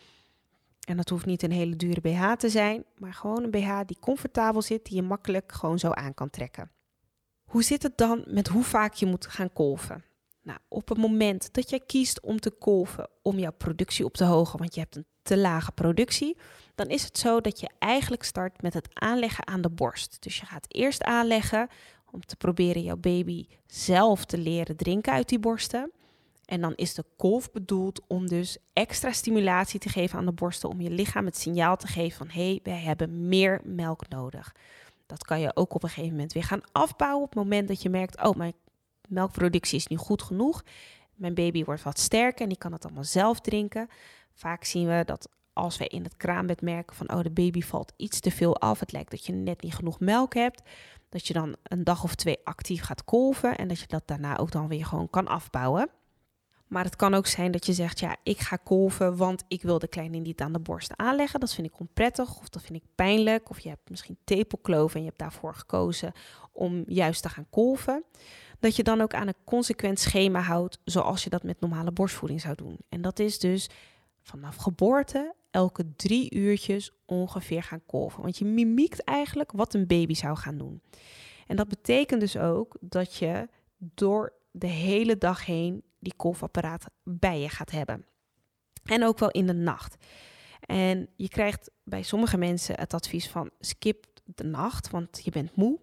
En 0.87 0.97
dat 0.97 1.09
hoeft 1.09 1.25
niet 1.25 1.43
een 1.43 1.51
hele 1.51 1.75
dure 1.75 2.01
BH 2.01 2.31
te 2.31 2.49
zijn, 2.49 2.83
maar 2.97 3.13
gewoon 3.13 3.43
een 3.43 3.51
BH 3.51 3.79
die 3.85 3.99
comfortabel 3.99 4.61
zit, 4.61 4.85
die 4.85 4.95
je 4.95 5.01
makkelijk 5.01 5.51
gewoon 5.51 5.79
zo 5.79 5.91
aan 5.91 6.13
kan 6.13 6.29
trekken. 6.29 6.71
Hoe 7.43 7.63
zit 7.63 7.83
het 7.83 7.97
dan 7.97 8.23
met 8.27 8.47
hoe 8.47 8.63
vaak 8.63 8.93
je 8.93 9.05
moet 9.05 9.27
gaan 9.27 9.53
kolven? 9.53 10.03
Nou, 10.41 10.59
op 10.67 10.89
het 10.89 10.97
moment 10.97 11.53
dat 11.53 11.69
jij 11.69 11.79
kiest 11.79 12.21
om 12.21 12.39
te 12.39 12.51
kolven 12.51 13.09
om 13.21 13.39
jouw 13.39 13.51
productie 13.51 14.05
op 14.05 14.13
te 14.13 14.23
hogen, 14.23 14.59
want 14.59 14.73
je 14.73 14.79
hebt 14.79 14.95
een 14.95 15.05
te 15.27 15.37
lage 15.37 15.71
productie, 15.71 16.37
dan 16.75 16.87
is 16.87 17.03
het 17.03 17.17
zo 17.17 17.41
dat 17.41 17.59
je 17.59 17.69
eigenlijk 17.79 18.23
start 18.23 18.61
met 18.61 18.73
het 18.73 18.87
aanleggen 18.93 19.47
aan 19.47 19.61
de 19.61 19.69
borst. 19.69 20.17
Dus 20.19 20.37
je 20.37 20.45
gaat 20.45 20.65
eerst 20.67 21.03
aanleggen 21.03 21.67
om 22.11 22.25
te 22.25 22.35
proberen 22.35 22.83
jouw 22.83 22.97
baby 22.97 23.47
zelf 23.65 24.25
te 24.25 24.37
leren 24.37 24.75
drinken 24.75 25.13
uit 25.13 25.29
die 25.29 25.39
borsten. 25.39 25.91
En 26.45 26.61
dan 26.61 26.75
is 26.75 26.93
de 26.93 27.05
kolf 27.17 27.51
bedoeld 27.51 28.01
om 28.07 28.27
dus 28.27 28.57
extra 28.73 29.11
stimulatie 29.11 29.79
te 29.79 29.89
geven 29.89 30.19
aan 30.19 30.25
de 30.25 30.31
borsten, 30.31 30.69
om 30.69 30.81
je 30.81 30.89
lichaam 30.89 31.25
het 31.25 31.37
signaal 31.37 31.77
te 31.77 31.87
geven 31.87 32.17
van 32.17 32.29
hé, 32.29 32.49
hey, 32.49 32.59
wij 32.63 32.79
hebben 32.79 33.27
meer 33.27 33.61
melk 33.63 34.09
nodig. 34.09 34.55
Dat 35.05 35.23
kan 35.23 35.39
je 35.39 35.55
ook 35.55 35.73
op 35.73 35.83
een 35.83 35.89
gegeven 35.89 36.11
moment 36.11 36.33
weer 36.33 36.43
gaan 36.43 36.61
afbouwen 36.71 37.23
op 37.23 37.29
het 37.29 37.43
moment 37.43 37.67
dat 37.67 37.81
je 37.81 37.89
merkt, 37.89 38.23
oh, 38.23 38.35
mijn 38.35 38.53
melkproductie 39.07 39.77
is 39.77 39.87
nu 39.87 39.97
goed 39.97 40.21
genoeg. 40.21 40.63
Mijn 41.15 41.33
baby 41.33 41.63
wordt 41.63 41.83
wat 41.83 41.99
sterker 41.99 42.41
en 42.41 42.49
die 42.49 42.57
kan 42.57 42.71
het 42.71 42.85
allemaal 42.85 43.03
zelf 43.03 43.39
drinken. 43.39 43.87
Vaak 44.33 44.63
zien 44.63 44.87
we 44.87 45.03
dat 45.05 45.29
als 45.57 45.77
we 45.77 45.87
in 45.87 46.03
het 46.03 46.17
kraambed 46.17 46.61
merken 46.61 46.95
van 46.95 47.11
oh 47.11 47.21
de 47.21 47.31
baby 47.31 47.61
valt 47.61 47.93
iets 47.95 48.19
te 48.19 48.31
veel 48.31 48.57
af, 48.57 48.79
het 48.79 48.91
lijkt 48.91 49.11
dat 49.11 49.25
je 49.25 49.33
net 49.33 49.61
niet 49.61 49.75
genoeg 49.75 49.99
melk 49.99 50.33
hebt, 50.33 50.61
dat 51.09 51.27
je 51.27 51.33
dan 51.33 51.55
een 51.63 51.83
dag 51.83 52.03
of 52.03 52.15
twee 52.15 52.37
actief 52.43 52.83
gaat 52.83 53.05
kolven 53.05 53.57
en 53.57 53.67
dat 53.67 53.79
je 53.79 53.87
dat 53.87 54.07
daarna 54.07 54.37
ook 54.37 54.51
dan 54.51 54.67
weer 54.67 54.85
gewoon 54.85 55.09
kan 55.09 55.27
afbouwen. 55.27 55.89
Maar 56.67 56.83
het 56.83 56.95
kan 56.95 57.13
ook 57.13 57.27
zijn 57.27 57.51
dat 57.51 57.65
je 57.65 57.73
zegt, 57.73 57.99
ja, 57.99 58.15
ik 58.23 58.39
ga 58.39 58.55
kolven, 58.55 59.17
want 59.17 59.43
ik 59.47 59.61
wil 59.61 59.79
de 59.79 59.87
kleine 59.87 60.17
niet 60.17 60.41
aan 60.41 60.51
de 60.51 60.59
borst 60.59 60.97
aanleggen. 60.97 61.39
Dat 61.39 61.53
vind 61.53 61.67
ik 61.67 61.79
onprettig 61.79 62.39
of 62.39 62.49
dat 62.49 62.61
vind 62.61 62.83
ik 62.83 62.89
pijnlijk. 62.95 63.49
Of 63.49 63.59
je 63.59 63.69
hebt 63.69 63.89
misschien 63.89 64.17
tepelkloof 64.23 64.93
en 64.93 64.99
je 64.99 65.05
hebt 65.05 65.19
daarvoor 65.19 65.55
gekozen 65.55 66.11
om 66.51 66.83
juist 66.87 67.21
te 67.21 67.29
gaan 67.29 67.49
kolven. 67.49 68.03
Dat 68.59 68.75
je 68.75 68.83
dan 68.83 69.01
ook 69.01 69.13
aan 69.13 69.27
een 69.27 69.43
consequent 69.45 69.99
schema 69.99 70.39
houdt, 70.39 70.79
zoals 70.83 71.23
je 71.23 71.29
dat 71.29 71.43
met 71.43 71.59
normale 71.59 71.91
borstvoeding 71.91 72.41
zou 72.41 72.55
doen. 72.55 72.77
En 72.89 73.01
dat 73.01 73.19
is 73.19 73.39
dus 73.39 73.69
vanaf 74.21 74.55
geboorte 74.55 75.35
elke 75.51 75.95
drie 75.95 76.35
uurtjes 76.35 76.91
ongeveer 77.05 77.63
gaan 77.63 77.85
kolven. 77.85 78.21
Want 78.21 78.37
je 78.37 78.45
mimiekt 78.45 79.03
eigenlijk 79.03 79.51
wat 79.51 79.73
een 79.73 79.87
baby 79.87 80.13
zou 80.13 80.37
gaan 80.37 80.57
doen. 80.57 80.81
En 81.47 81.55
dat 81.55 81.67
betekent 81.67 82.21
dus 82.21 82.37
ook 82.37 82.77
dat 82.79 83.15
je 83.15 83.49
door 83.77 84.33
de 84.51 84.67
hele 84.67 85.17
dag 85.17 85.45
heen 85.45 85.83
die 85.99 86.13
kolfapparaat 86.15 86.85
bij 87.03 87.39
je 87.39 87.49
gaat 87.49 87.71
hebben. 87.71 88.05
En 88.83 89.05
ook 89.05 89.19
wel 89.19 89.31
in 89.31 89.47
de 89.47 89.53
nacht. 89.53 89.95
En 90.59 91.09
je 91.15 91.29
krijgt 91.29 91.71
bij 91.83 92.03
sommige 92.03 92.37
mensen 92.37 92.79
het 92.79 92.93
advies 92.93 93.29
van 93.29 93.49
skip 93.59 94.05
de 94.25 94.43
nacht, 94.43 94.89
want 94.89 95.19
je 95.23 95.31
bent 95.31 95.55
moe. 95.55 95.79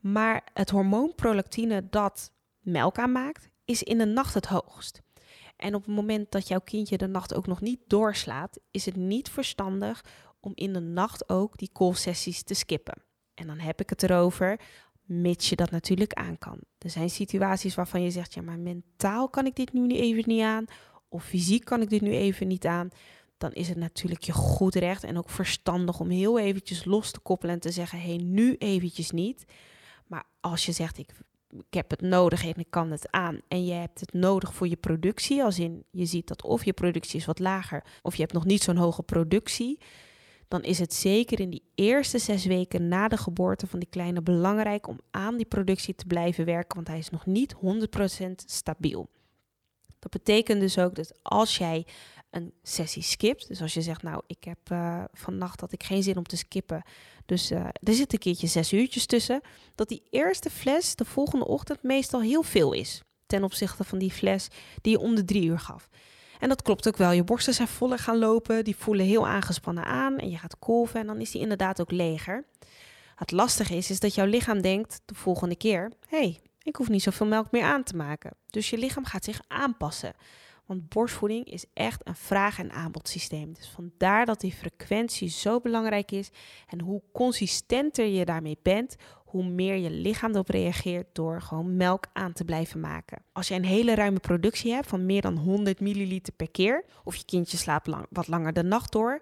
Maar 0.00 0.44
het 0.54 0.70
hormoon 0.70 1.14
prolactine 1.14 1.88
dat 1.90 2.32
melk 2.60 2.98
aanmaakt, 2.98 3.48
is 3.64 3.82
in 3.82 3.98
de 3.98 4.06
nacht 4.06 4.34
het 4.34 4.46
hoogst. 4.46 5.02
En 5.62 5.74
op 5.74 5.84
het 5.86 5.94
moment 5.94 6.30
dat 6.30 6.48
jouw 6.48 6.60
kindje 6.60 6.96
de 6.96 7.06
nacht 7.06 7.34
ook 7.34 7.46
nog 7.46 7.60
niet 7.60 7.80
doorslaat, 7.86 8.58
is 8.70 8.84
het 8.84 8.96
niet 8.96 9.30
verstandig 9.30 10.04
om 10.40 10.52
in 10.54 10.72
de 10.72 10.80
nacht 10.80 11.28
ook 11.28 11.58
die 11.58 11.70
kolfsessies 11.72 12.42
te 12.42 12.54
skippen. 12.54 13.02
En 13.34 13.46
dan 13.46 13.58
heb 13.58 13.80
ik 13.80 13.90
het 13.90 14.02
erover, 14.02 14.60
mits 15.02 15.48
je 15.48 15.56
dat 15.56 15.70
natuurlijk 15.70 16.12
aan 16.12 16.38
kan. 16.38 16.58
Er 16.78 16.90
zijn 16.90 17.10
situaties 17.10 17.74
waarvan 17.74 18.02
je 18.02 18.10
zegt, 18.10 18.34
ja, 18.34 18.42
maar 18.42 18.58
mentaal 18.58 19.28
kan 19.28 19.46
ik 19.46 19.56
dit 19.56 19.72
nu 19.72 19.88
even 19.88 20.22
niet 20.26 20.42
aan, 20.42 20.64
of 21.08 21.24
fysiek 21.24 21.64
kan 21.64 21.82
ik 21.82 21.88
dit 21.88 22.00
nu 22.00 22.10
even 22.10 22.48
niet 22.48 22.66
aan. 22.66 22.88
Dan 23.38 23.52
is 23.52 23.68
het 23.68 23.78
natuurlijk 23.78 24.22
je 24.22 24.32
goed 24.32 24.74
recht 24.74 25.04
en 25.04 25.18
ook 25.18 25.30
verstandig 25.30 26.00
om 26.00 26.10
heel 26.10 26.38
eventjes 26.38 26.84
los 26.84 27.10
te 27.10 27.20
koppelen 27.20 27.54
en 27.54 27.60
te 27.60 27.70
zeggen, 27.70 28.00
hé, 28.00 28.14
hey, 28.14 28.16
nu 28.16 28.56
eventjes 28.56 29.10
niet. 29.10 29.44
Maar 30.06 30.24
als 30.40 30.66
je 30.66 30.72
zegt, 30.72 30.98
ik 30.98 31.10
ik 31.58 31.74
heb 31.74 31.90
het 31.90 32.00
nodig 32.00 32.44
en 32.44 32.54
ik 32.56 32.70
kan 32.70 32.90
het 32.90 33.10
aan. 33.10 33.40
En 33.48 33.64
je 33.64 33.72
hebt 33.72 34.00
het 34.00 34.12
nodig 34.12 34.54
voor 34.54 34.68
je 34.68 34.76
productie. 34.76 35.42
Als 35.42 35.58
in 35.58 35.84
je 35.90 36.04
ziet 36.04 36.28
dat 36.28 36.42
of 36.42 36.64
je 36.64 36.72
productie 36.72 37.18
is 37.18 37.26
wat 37.26 37.38
lager 37.38 37.84
of 38.02 38.14
je 38.14 38.20
hebt 38.20 38.32
nog 38.32 38.44
niet 38.44 38.62
zo'n 38.62 38.76
hoge 38.76 39.02
productie. 39.02 39.78
Dan 40.48 40.62
is 40.62 40.78
het 40.78 40.94
zeker 40.94 41.40
in 41.40 41.50
die 41.50 41.62
eerste 41.74 42.18
zes 42.18 42.44
weken 42.44 42.88
na 42.88 43.08
de 43.08 43.16
geboorte 43.16 43.66
van 43.66 43.78
die 43.78 43.88
kleine 43.88 44.22
belangrijk 44.22 44.86
om 44.86 45.00
aan 45.10 45.36
die 45.36 45.46
productie 45.46 45.94
te 45.94 46.06
blijven 46.06 46.44
werken. 46.44 46.74
Want 46.74 46.88
hij 46.88 46.98
is 46.98 47.10
nog 47.10 47.26
niet 47.26 47.54
100% 47.54 47.58
stabiel. 48.34 49.10
Dat 49.98 50.10
betekent 50.10 50.60
dus 50.60 50.78
ook 50.78 50.94
dat 50.94 51.12
als 51.22 51.58
jij 51.58 51.86
een 52.32 52.52
sessie 52.62 53.02
skipt. 53.02 53.48
Dus 53.48 53.62
als 53.62 53.74
je 53.74 53.82
zegt, 53.82 54.02
nou, 54.02 54.22
ik 54.26 54.44
heb 54.44 54.58
uh, 54.72 55.04
vannacht 55.12 55.60
had 55.60 55.72
ik 55.72 55.82
geen 55.82 56.02
zin 56.02 56.16
om 56.16 56.26
te 56.26 56.36
skippen. 56.36 56.82
Dus 57.26 57.50
uh, 57.50 57.64
er 57.82 57.94
zit 57.94 58.12
een 58.12 58.18
keertje 58.18 58.46
zes 58.46 58.72
uurtjes 58.72 59.06
tussen. 59.06 59.40
Dat 59.74 59.88
die 59.88 60.02
eerste 60.10 60.50
fles 60.50 60.94
de 60.94 61.04
volgende 61.04 61.46
ochtend 61.46 61.82
meestal 61.82 62.20
heel 62.20 62.42
veel 62.42 62.72
is. 62.72 63.02
Ten 63.26 63.44
opzichte 63.44 63.84
van 63.84 63.98
die 63.98 64.10
fles 64.10 64.48
die 64.80 64.92
je 64.92 64.98
om 64.98 65.14
de 65.14 65.24
drie 65.24 65.44
uur 65.44 65.58
gaf. 65.58 65.88
En 66.38 66.48
dat 66.48 66.62
klopt 66.62 66.88
ook 66.88 66.96
wel. 66.96 67.10
Je 67.10 67.24
borsten 67.24 67.54
zijn 67.54 67.68
voller 67.68 67.98
gaan 67.98 68.18
lopen. 68.18 68.64
Die 68.64 68.76
voelen 68.76 69.06
heel 69.06 69.26
aangespannen 69.26 69.84
aan. 69.84 70.18
En 70.18 70.30
je 70.30 70.38
gaat 70.38 70.58
kolven 70.58 71.00
en 71.00 71.06
dan 71.06 71.20
is 71.20 71.30
die 71.30 71.40
inderdaad 71.40 71.80
ook 71.80 71.90
leger. 71.90 72.44
Het 73.14 73.30
lastige 73.30 73.76
is, 73.76 73.90
is 73.90 74.00
dat 74.00 74.14
jouw 74.14 74.26
lichaam 74.26 74.60
denkt 74.60 75.00
de 75.04 75.14
volgende 75.14 75.56
keer... 75.56 75.92
hey, 76.08 76.40
ik 76.62 76.76
hoef 76.76 76.88
niet 76.88 77.02
zoveel 77.02 77.26
melk 77.26 77.50
meer 77.50 77.62
aan 77.62 77.82
te 77.82 77.96
maken. 77.96 78.30
Dus 78.50 78.70
je 78.70 78.78
lichaam 78.78 79.04
gaat 79.04 79.24
zich 79.24 79.40
aanpassen. 79.48 80.12
Want 80.66 80.88
borstvoeding 80.88 81.44
is 81.44 81.64
echt 81.72 82.06
een 82.06 82.14
vraag- 82.14 82.58
en 82.58 82.70
aanbodsysteem. 82.70 83.52
Dus 83.52 83.68
vandaar 83.68 84.26
dat 84.26 84.40
die 84.40 84.52
frequentie 84.52 85.28
zo 85.28 85.60
belangrijk 85.60 86.10
is. 86.10 86.30
En 86.66 86.80
hoe 86.80 87.02
consistenter 87.12 88.06
je 88.06 88.24
daarmee 88.24 88.58
bent, 88.62 88.96
hoe 89.32 89.44
meer 89.44 89.76
je 89.76 89.90
lichaam 89.90 90.30
erop 90.30 90.48
reageert 90.48 91.06
door 91.12 91.42
gewoon 91.42 91.76
melk 91.76 92.06
aan 92.12 92.32
te 92.32 92.44
blijven 92.44 92.80
maken. 92.80 93.22
Als 93.32 93.48
je 93.48 93.54
een 93.54 93.64
hele 93.64 93.94
ruime 93.94 94.18
productie 94.18 94.72
hebt 94.72 94.86
van 94.86 95.06
meer 95.06 95.20
dan 95.20 95.36
100 95.36 95.80
milliliter 95.80 96.32
per 96.32 96.50
keer, 96.50 96.84
of 97.04 97.16
je 97.16 97.24
kindje 97.24 97.56
slaapt 97.56 97.86
lang, 97.86 98.06
wat 98.10 98.28
langer 98.28 98.52
de 98.52 98.62
nacht 98.62 98.92
door, 98.92 99.20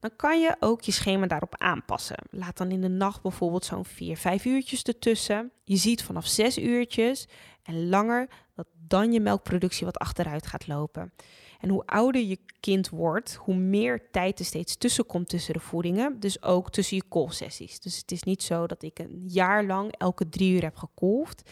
dan 0.00 0.10
kan 0.16 0.40
je 0.40 0.56
ook 0.60 0.80
je 0.80 0.92
schema 0.92 1.26
daarop 1.26 1.54
aanpassen. 1.56 2.24
Laat 2.30 2.56
dan 2.56 2.70
in 2.70 2.80
de 2.80 2.88
nacht 2.88 3.22
bijvoorbeeld 3.22 3.64
zo'n 3.64 3.84
4, 3.84 4.16
5 4.16 4.44
uurtjes 4.44 4.82
ertussen. 4.82 5.50
Je 5.64 5.76
ziet 5.76 6.02
vanaf 6.02 6.26
6 6.26 6.58
uurtjes 6.58 7.28
en 7.62 7.88
langer 7.88 8.28
dat 8.58 8.66
dan 8.86 9.12
je 9.12 9.20
melkproductie 9.20 9.86
wat 9.86 9.98
achteruit 9.98 10.46
gaat 10.46 10.66
lopen. 10.66 11.12
En 11.60 11.68
hoe 11.68 11.86
ouder 11.86 12.22
je 12.22 12.38
kind 12.60 12.88
wordt, 12.88 13.34
hoe 13.34 13.54
meer 13.54 14.10
tijd 14.10 14.38
er 14.38 14.44
steeds 14.44 14.76
tussen 14.76 15.06
komt 15.06 15.28
tussen 15.28 15.54
de 15.54 15.60
voedingen. 15.60 16.20
Dus 16.20 16.42
ook 16.42 16.70
tussen 16.70 16.96
je 16.96 17.02
kolfsessies. 17.08 17.80
Dus 17.80 17.98
het 17.98 18.12
is 18.12 18.22
niet 18.22 18.42
zo 18.42 18.66
dat 18.66 18.82
ik 18.82 18.98
een 18.98 19.22
jaar 19.26 19.64
lang 19.64 19.92
elke 19.92 20.28
drie 20.28 20.54
uur 20.54 20.62
heb 20.62 20.76
gekolfd. 20.76 21.50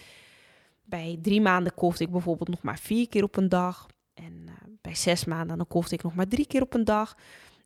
Bij 0.84 1.18
drie 1.22 1.40
maanden 1.40 1.74
kolfde 1.74 2.04
ik 2.04 2.10
bijvoorbeeld 2.10 2.48
nog 2.48 2.62
maar 2.62 2.78
vier 2.78 3.08
keer 3.08 3.22
op 3.22 3.36
een 3.36 3.48
dag. 3.48 3.86
En 4.14 4.32
uh, 4.46 4.52
bij 4.80 4.94
zes 4.94 5.24
maanden 5.24 5.56
dan 5.56 5.66
kolfde 5.66 5.94
ik 5.94 6.02
nog 6.02 6.14
maar 6.14 6.28
drie 6.28 6.46
keer 6.46 6.62
op 6.62 6.74
een 6.74 6.84
dag. 6.84 7.16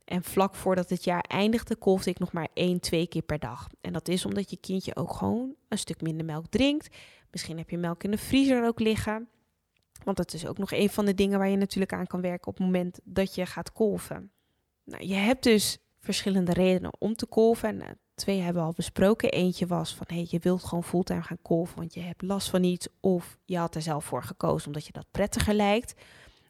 En 0.05 0.23
vlak 0.23 0.55
voordat 0.55 0.91
het 0.91 1.05
jaar 1.05 1.25
eindigde, 1.29 1.77
kolfde 1.77 2.11
ik 2.11 2.19
nog 2.19 2.33
maar 2.33 2.49
één, 2.55 2.81
twee 2.81 3.07
keer 3.07 3.23
per 3.23 3.39
dag. 3.39 3.69
En 3.81 3.93
dat 3.93 4.09
is 4.09 4.25
omdat 4.25 4.51
je 4.51 4.57
kindje 4.57 4.97
ook 4.97 5.13
gewoon 5.13 5.55
een 5.69 5.79
stuk 5.79 6.01
minder 6.01 6.25
melk 6.25 6.47
drinkt. 6.47 6.97
Misschien 7.31 7.59
heb 7.59 7.71
je 7.71 7.79
melk 7.79 8.05
in 8.05 8.11
de 8.11 8.19
vriezer 8.19 8.65
ook 8.65 8.81
liggen. 8.81 9.29
Want 10.05 10.17
dat 10.17 10.33
is 10.33 10.47
ook 10.47 10.59
nog 10.59 10.73
een 10.73 10.91
van 10.91 11.05
de 11.05 11.15
dingen 11.15 11.39
waar 11.39 11.49
je 11.49 11.57
natuurlijk 11.57 11.93
aan 11.93 12.07
kan 12.07 12.21
werken 12.21 12.47
op 12.47 12.57
het 12.57 12.67
moment 12.67 13.01
dat 13.05 13.35
je 13.35 13.47
gaat 13.47 13.73
kolven. 13.73 14.31
Nou, 14.85 15.07
je 15.07 15.15
hebt 15.15 15.43
dus 15.43 15.79
verschillende 16.01 16.53
redenen 16.53 16.93
om 16.99 17.15
te 17.15 17.27
kolven. 17.27 17.69
En 17.69 17.77
uh, 17.77 17.87
twee 18.15 18.41
hebben 18.41 18.63
we 18.63 18.69
al 18.69 18.75
besproken. 18.75 19.31
Eentje 19.31 19.67
was 19.67 19.95
van 19.95 20.07
hey, 20.09 20.27
je 20.29 20.39
wilt 20.39 20.65
gewoon 20.65 20.85
fulltime 20.85 21.23
gaan 21.23 21.43
kolven, 21.43 21.77
want 21.77 21.95
je 21.95 22.01
hebt 22.01 22.23
last 22.23 22.51
van 22.51 22.65
iets. 22.65 22.89
Of 23.01 23.39
je 23.45 23.59
had 23.59 23.75
er 23.75 23.83
zelf 23.83 24.05
voor 24.05 24.23
gekozen 24.23 24.67
omdat 24.67 24.87
je 24.87 24.93
dat 24.93 25.07
prettiger 25.11 25.55
lijkt. 25.55 25.95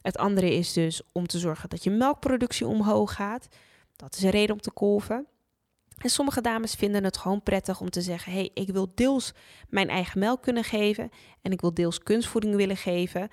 Het 0.00 0.16
andere 0.16 0.54
is 0.54 0.72
dus 0.72 1.02
om 1.12 1.26
te 1.26 1.38
zorgen 1.38 1.68
dat 1.68 1.84
je 1.84 1.90
melkproductie 1.90 2.66
omhoog 2.66 3.14
gaat. 3.14 3.48
Dat 3.96 4.16
is 4.16 4.22
een 4.22 4.30
reden 4.30 4.54
om 4.54 4.60
te 4.60 4.70
kolven. 4.70 5.26
En 6.00 6.10
sommige 6.10 6.40
dames 6.40 6.74
vinden 6.74 7.04
het 7.04 7.16
gewoon 7.16 7.42
prettig 7.42 7.80
om 7.80 7.90
te 7.90 8.00
zeggen: 8.00 8.32
hey, 8.32 8.50
ik 8.54 8.68
wil 8.68 8.92
deels 8.94 9.32
mijn 9.68 9.88
eigen 9.88 10.18
melk 10.18 10.42
kunnen 10.42 10.64
geven 10.64 11.10
en 11.42 11.52
ik 11.52 11.60
wil 11.60 11.74
deels 11.74 11.98
kunstvoeding 11.98 12.54
willen 12.54 12.76
geven. 12.76 13.28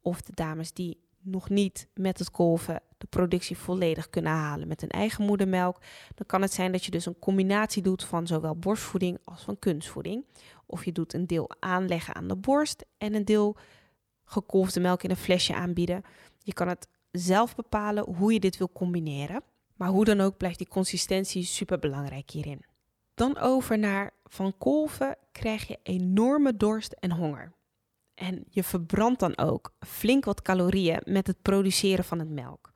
Of 0.00 0.22
de 0.22 0.32
dames 0.34 0.72
die 0.72 1.02
nog 1.20 1.48
niet 1.48 1.88
met 1.94 2.18
het 2.18 2.30
kolven 2.30 2.82
de 2.98 3.06
productie 3.06 3.58
volledig 3.58 4.10
kunnen 4.10 4.32
halen 4.32 4.68
met 4.68 4.80
hun 4.80 4.90
eigen 4.90 5.24
moedermelk. 5.24 5.78
Dan 6.14 6.26
kan 6.26 6.42
het 6.42 6.52
zijn 6.52 6.72
dat 6.72 6.84
je 6.84 6.90
dus 6.90 7.06
een 7.06 7.18
combinatie 7.18 7.82
doet 7.82 8.04
van 8.04 8.26
zowel 8.26 8.56
borstvoeding 8.56 9.18
als 9.24 9.42
van 9.42 9.58
kunstvoeding. 9.58 10.24
Of 10.66 10.84
je 10.84 10.92
doet 10.92 11.14
een 11.14 11.26
deel 11.26 11.50
aanleggen 11.58 12.14
aan 12.14 12.28
de 12.28 12.36
borst 12.36 12.84
en 12.98 13.14
een 13.14 13.24
deel 13.24 13.56
gekolfde 14.24 14.80
melk 14.80 15.02
in 15.02 15.10
een 15.10 15.16
flesje 15.16 15.54
aanbieden. 15.54 16.02
Je 16.38 16.52
kan 16.52 16.68
het 16.68 16.88
zelf 17.10 17.54
bepalen 17.54 18.14
hoe 18.14 18.32
je 18.32 18.40
dit 18.40 18.56
wil 18.56 18.70
combineren. 18.72 19.42
Maar 19.74 19.88
hoe 19.88 20.04
dan 20.04 20.20
ook 20.20 20.36
blijft 20.36 20.58
die 20.58 20.68
consistentie 20.68 21.44
super 21.44 21.78
belangrijk 21.78 22.30
hierin. 22.30 22.64
Dan 23.14 23.38
over 23.38 23.78
naar 23.78 24.10
van 24.24 24.58
kolven 24.58 25.16
krijg 25.32 25.66
je 25.66 25.78
enorme 25.82 26.56
dorst 26.56 26.92
en 26.92 27.10
honger. 27.10 27.52
En 28.14 28.44
je 28.48 28.64
verbrandt 28.64 29.20
dan 29.20 29.38
ook 29.38 29.74
flink 29.78 30.24
wat 30.24 30.42
calorieën 30.42 31.00
met 31.04 31.26
het 31.26 31.42
produceren 31.42 32.04
van 32.04 32.18
het 32.18 32.30
melk. 32.30 32.72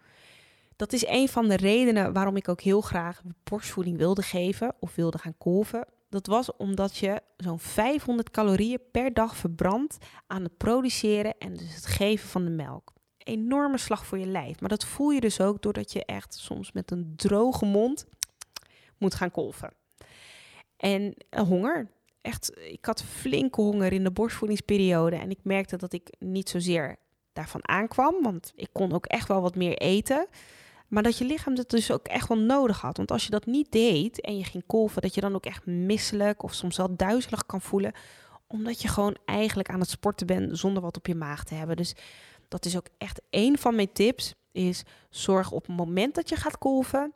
Dat 0.77 0.93
is 0.93 1.07
een 1.07 1.29
van 1.29 1.49
de 1.49 1.57
redenen 1.57 2.13
waarom 2.13 2.37
ik 2.37 2.49
ook 2.49 2.61
heel 2.61 2.81
graag 2.81 3.23
borstvoeding 3.45 3.97
wilde 3.97 4.23
geven 4.23 4.75
of 4.81 4.95
wilde 4.95 5.19
gaan 5.19 5.39
kolven. 5.39 5.87
Dat 6.09 6.27
was 6.27 6.57
omdat 6.57 6.97
je 6.97 7.23
zo'n 7.37 7.59
500 7.59 8.31
calorieën 8.31 8.81
per 8.93 9.13
dag 9.13 9.37
verbrandt 9.37 9.97
aan 10.27 10.43
het 10.43 10.57
produceren 10.57 11.35
en 11.39 11.53
dus 11.55 11.75
het 11.75 11.87
geven 11.87 12.29
van 12.29 12.45
de 12.45 12.51
melk 12.51 12.93
enorme 13.29 13.79
slag 13.79 14.07
voor 14.07 14.19
je 14.19 14.27
lijf. 14.27 14.61
Maar 14.61 14.69
dat 14.69 14.85
voel 14.85 15.11
je 15.11 15.21
dus 15.21 15.41
ook 15.41 15.63
doordat 15.63 15.93
je 15.93 16.05
echt 16.05 16.35
soms 16.35 16.73
met 16.73 16.91
een 16.91 17.13
droge 17.17 17.65
mond 17.65 18.07
moet 18.99 19.15
gaan 19.15 19.31
kolven. 19.31 19.73
En 20.77 21.15
uh, 21.31 21.41
honger. 21.41 21.91
Echt, 22.21 22.59
ik 22.59 22.85
had 22.85 23.05
flinke 23.05 23.61
honger 23.61 23.93
in 23.93 24.05
de 24.05 24.11
borstvoedingsperiode. 24.11 25.17
En 25.17 25.31
ik 25.31 25.39
merkte 25.43 25.77
dat 25.77 25.93
ik 25.93 26.11
niet 26.19 26.49
zozeer 26.49 26.97
daarvan 27.33 27.69
aankwam. 27.69 28.23
Want 28.23 28.53
ik 28.55 28.69
kon 28.73 28.93
ook 28.93 29.07
echt 29.07 29.29
wel 29.29 29.41
wat 29.41 29.57
meer 29.57 29.79
eten. 29.79 30.27
Maar 30.89 31.03
dat 31.03 31.19
je 31.19 31.25
lichaam 31.25 31.55
dat 31.55 31.71
dus 31.71 31.91
ook 31.91 32.07
echt 32.07 32.29
wel 32.29 32.39
nodig 32.39 32.81
had. 32.81 32.97
Want 32.97 33.11
als 33.11 33.25
je 33.25 33.31
dat 33.31 33.47
niet 33.47 33.73
deed 33.73 34.21
en 34.21 34.37
je 34.37 34.45
ging 34.45 34.67
kolven, 34.67 35.03
dat 35.03 35.15
je 35.15 35.21
dan 35.21 35.35
ook 35.35 35.47
echt 35.47 35.67
misselijk 35.67 36.43
of 36.43 36.55
soms 36.55 36.77
wel 36.77 36.97
duizelig 36.97 37.47
kan 37.47 37.61
voelen. 37.61 37.93
Omdat 38.47 38.83
je 38.83 38.89
gewoon 38.89 39.17
eigenlijk 39.25 39.69
aan 39.69 39.81
het 39.81 39.91
sporten 39.91 40.27
bent 40.27 40.59
zonder 40.59 40.83
wat 40.83 40.97
op 40.97 41.07
je 41.07 41.15
maag 41.15 41.45
te 41.45 41.55
hebben. 41.55 41.77
Dus 41.77 41.95
dat 42.49 42.65
is 42.65 42.77
ook 42.77 42.89
echt 42.99 43.21
één 43.31 43.59
van 43.59 43.75
mijn 43.75 43.93
tips, 43.93 44.35
is 44.53 44.83
zorg 45.11 45.51
op 45.51 45.67
het 45.67 45.77
moment 45.77 46.15
dat 46.15 46.29
je 46.29 46.37
gaat 46.37 46.59
kolven, 46.59 47.15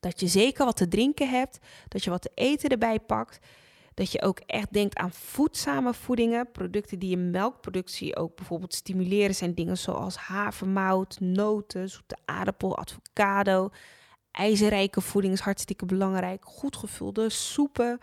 dat 0.00 0.20
je 0.20 0.26
zeker 0.26 0.64
wat 0.64 0.76
te 0.76 0.88
drinken 0.88 1.28
hebt, 1.28 1.58
dat 1.88 2.04
je 2.04 2.10
wat 2.10 2.22
te 2.22 2.30
eten 2.34 2.70
erbij 2.70 3.00
pakt, 3.00 3.46
dat 3.94 4.12
je 4.12 4.22
ook 4.22 4.38
echt 4.46 4.72
denkt 4.72 4.96
aan 4.96 5.12
voedzame 5.12 5.94
voedingen, 5.94 6.50
producten 6.50 6.98
die 6.98 7.10
je 7.10 7.16
melkproductie 7.16 8.16
ook 8.16 8.36
bijvoorbeeld 8.36 8.74
stimuleren, 8.74 9.34
zijn 9.34 9.54
dingen 9.54 9.78
zoals 9.78 10.16
havermout, 10.16 11.20
noten, 11.20 11.88
zoete 11.88 12.16
aardappel, 12.24 12.78
avocado. 12.78 13.70
IJzerrijke 14.30 15.00
voeding 15.00 15.32
is 15.32 15.40
hartstikke 15.40 15.86
belangrijk. 15.86 16.44
Goed 16.44 16.76
gevulde 16.76 17.28
soepen. 17.28 17.98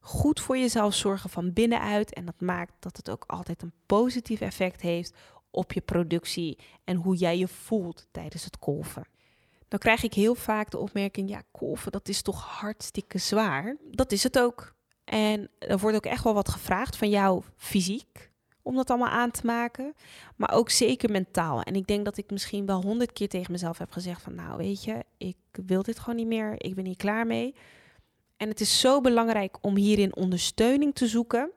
Goed 0.00 0.40
voor 0.40 0.58
jezelf 0.58 0.94
zorgen 0.94 1.30
van 1.30 1.52
binnenuit. 1.52 2.12
En 2.12 2.24
dat 2.24 2.40
maakt 2.40 2.72
dat 2.78 2.96
het 2.96 3.10
ook 3.10 3.24
altijd 3.26 3.62
een 3.62 3.72
positief 3.86 4.40
effect 4.40 4.80
heeft 4.80 5.16
op 5.52 5.72
je 5.72 5.80
productie 5.80 6.58
en 6.84 6.96
hoe 6.96 7.16
jij 7.16 7.38
je 7.38 7.48
voelt 7.48 8.06
tijdens 8.10 8.44
het 8.44 8.58
kolven. 8.58 9.06
Dan 9.68 9.78
krijg 9.78 10.02
ik 10.02 10.14
heel 10.14 10.34
vaak 10.34 10.70
de 10.70 10.78
opmerking: 10.78 11.28
ja, 11.28 11.42
kolven, 11.50 11.92
dat 11.92 12.08
is 12.08 12.22
toch 12.22 12.44
hartstikke 12.60 13.18
zwaar. 13.18 13.76
Dat 13.90 14.12
is 14.12 14.22
het 14.22 14.38
ook. 14.38 14.74
En 15.04 15.50
er 15.58 15.78
wordt 15.78 15.96
ook 15.96 16.06
echt 16.06 16.24
wel 16.24 16.34
wat 16.34 16.48
gevraagd 16.48 16.96
van 16.96 17.10
jou 17.10 17.42
fysiek 17.56 18.30
om 18.62 18.74
dat 18.74 18.90
allemaal 18.90 19.08
aan 19.08 19.30
te 19.30 19.46
maken, 19.46 19.94
maar 20.36 20.52
ook 20.52 20.70
zeker 20.70 21.10
mentaal. 21.10 21.62
En 21.62 21.74
ik 21.74 21.86
denk 21.86 22.04
dat 22.04 22.16
ik 22.16 22.30
misschien 22.30 22.66
wel 22.66 22.82
honderd 22.82 23.12
keer 23.12 23.28
tegen 23.28 23.52
mezelf 23.52 23.78
heb 23.78 23.90
gezegd 23.90 24.22
van, 24.22 24.34
nou 24.34 24.56
weet 24.56 24.84
je, 24.84 25.04
ik 25.18 25.36
wil 25.66 25.82
dit 25.82 25.98
gewoon 25.98 26.16
niet 26.16 26.26
meer, 26.26 26.54
ik 26.64 26.74
ben 26.74 26.84
hier 26.84 26.96
klaar 26.96 27.26
mee. 27.26 27.54
En 28.36 28.48
het 28.48 28.60
is 28.60 28.80
zo 28.80 29.00
belangrijk 29.00 29.56
om 29.60 29.76
hierin 29.76 30.16
ondersteuning 30.16 30.94
te 30.94 31.06
zoeken 31.06 31.50